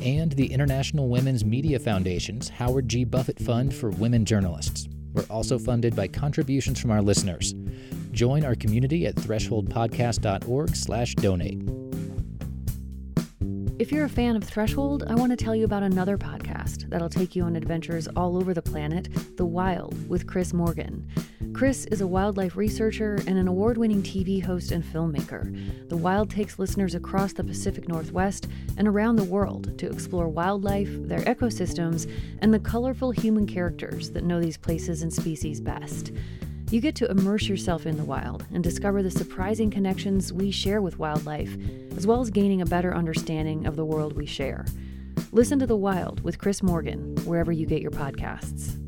and 0.00 0.30
the 0.30 0.52
International 0.52 1.08
Women's 1.08 1.44
Media 1.44 1.80
Foundation's 1.80 2.48
Howard 2.48 2.88
G. 2.88 3.02
Buffett 3.02 3.40
Fund 3.40 3.74
for 3.74 3.90
Women 3.90 4.24
Journalists. 4.24 4.88
We're 5.14 5.26
also 5.28 5.58
funded 5.58 5.96
by 5.96 6.06
contributions 6.06 6.78
from 6.78 6.92
our 6.92 7.02
listeners. 7.02 7.56
Join 8.12 8.44
our 8.44 8.54
community 8.54 9.04
at 9.04 9.16
thresholdpodcast.org/donate. 9.16 11.62
If 13.80 13.90
you're 13.90 14.04
a 14.04 14.08
fan 14.08 14.36
of 14.36 14.44
Threshold, 14.44 15.02
I 15.08 15.16
want 15.16 15.32
to 15.32 15.36
tell 15.36 15.56
you 15.56 15.64
about 15.64 15.82
another 15.82 16.16
podcast 16.16 16.88
that'll 16.88 17.08
take 17.08 17.34
you 17.34 17.42
on 17.42 17.56
adventures 17.56 18.06
all 18.14 18.36
over 18.36 18.54
the 18.54 18.62
planet 18.62 19.08
The 19.36 19.44
Wild 19.44 20.08
with 20.08 20.28
Chris 20.28 20.52
Morgan. 20.52 21.10
Chris 21.54 21.84
is 21.84 22.00
a 22.00 22.06
wildlife 22.06 22.56
researcher 22.56 23.14
and 23.28 23.38
an 23.38 23.46
award 23.46 23.78
winning 23.78 24.02
TV 24.02 24.42
host 24.42 24.72
and 24.72 24.82
filmmaker. 24.82 25.88
The 25.88 25.96
Wild 25.96 26.28
takes 26.28 26.58
listeners 26.58 26.96
across 26.96 27.32
the 27.32 27.44
Pacific 27.44 27.86
Northwest 27.86 28.48
and 28.76 28.88
around 28.88 29.16
the 29.16 29.24
world 29.24 29.78
to 29.78 29.88
explore 29.88 30.26
wildlife, 30.26 30.88
their 30.90 31.20
ecosystems, 31.20 32.10
and 32.40 32.52
the 32.52 32.58
colorful 32.58 33.12
human 33.12 33.46
characters 33.46 34.10
that 34.10 34.24
know 34.24 34.40
these 34.40 34.56
places 34.56 35.02
and 35.02 35.12
species 35.12 35.60
best. 35.60 36.10
You 36.72 36.80
get 36.80 36.96
to 36.96 37.08
immerse 37.08 37.46
yourself 37.48 37.86
in 37.86 37.96
the 37.96 38.04
wild 38.04 38.44
and 38.52 38.64
discover 38.64 39.04
the 39.04 39.10
surprising 39.10 39.70
connections 39.70 40.32
we 40.32 40.50
share 40.50 40.82
with 40.82 40.98
wildlife, 40.98 41.56
as 41.96 42.04
well 42.04 42.20
as 42.20 42.30
gaining 42.30 42.62
a 42.62 42.66
better 42.66 42.92
understanding 42.92 43.64
of 43.64 43.76
the 43.76 43.84
world 43.84 44.16
we 44.16 44.26
share. 44.26 44.66
Listen 45.30 45.60
to 45.60 45.68
The 45.68 45.76
Wild 45.76 46.20
with 46.22 46.38
Chris 46.38 46.64
Morgan, 46.64 47.14
wherever 47.24 47.52
you 47.52 47.64
get 47.64 47.80
your 47.80 47.92
podcasts. 47.92 48.83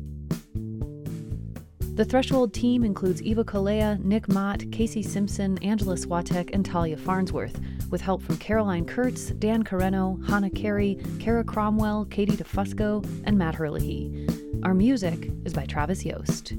The 1.97 2.05
Threshold 2.05 2.53
team 2.53 2.83
includes 2.83 3.23
Eva 3.23 3.43
Kalea, 3.43 3.99
Nick 4.03 4.29
Mott, 4.29 4.63
Casey 4.71 5.01
Simpson, 5.01 5.57
Angela 5.63 5.95
Swatek, 5.95 6.51
and 6.53 6.63
Talia 6.63 6.95
Farnsworth, 6.95 7.59
with 7.89 8.01
help 8.01 8.21
from 8.21 8.37
Caroline 8.37 8.85
Kurtz, 8.85 9.31
Dan 9.31 9.63
Carreno, 9.63 10.23
Hannah 10.29 10.51
Carey, 10.51 10.99
Kara 11.19 11.43
Cromwell, 11.43 12.05
Katie 12.05 12.37
DeFusco, 12.37 13.03
and 13.23 13.35
Matt 13.35 13.55
Herlihy. 13.55 14.29
Our 14.61 14.75
music 14.75 15.31
is 15.43 15.55
by 15.55 15.65
Travis 15.65 16.05
Yost. 16.05 16.53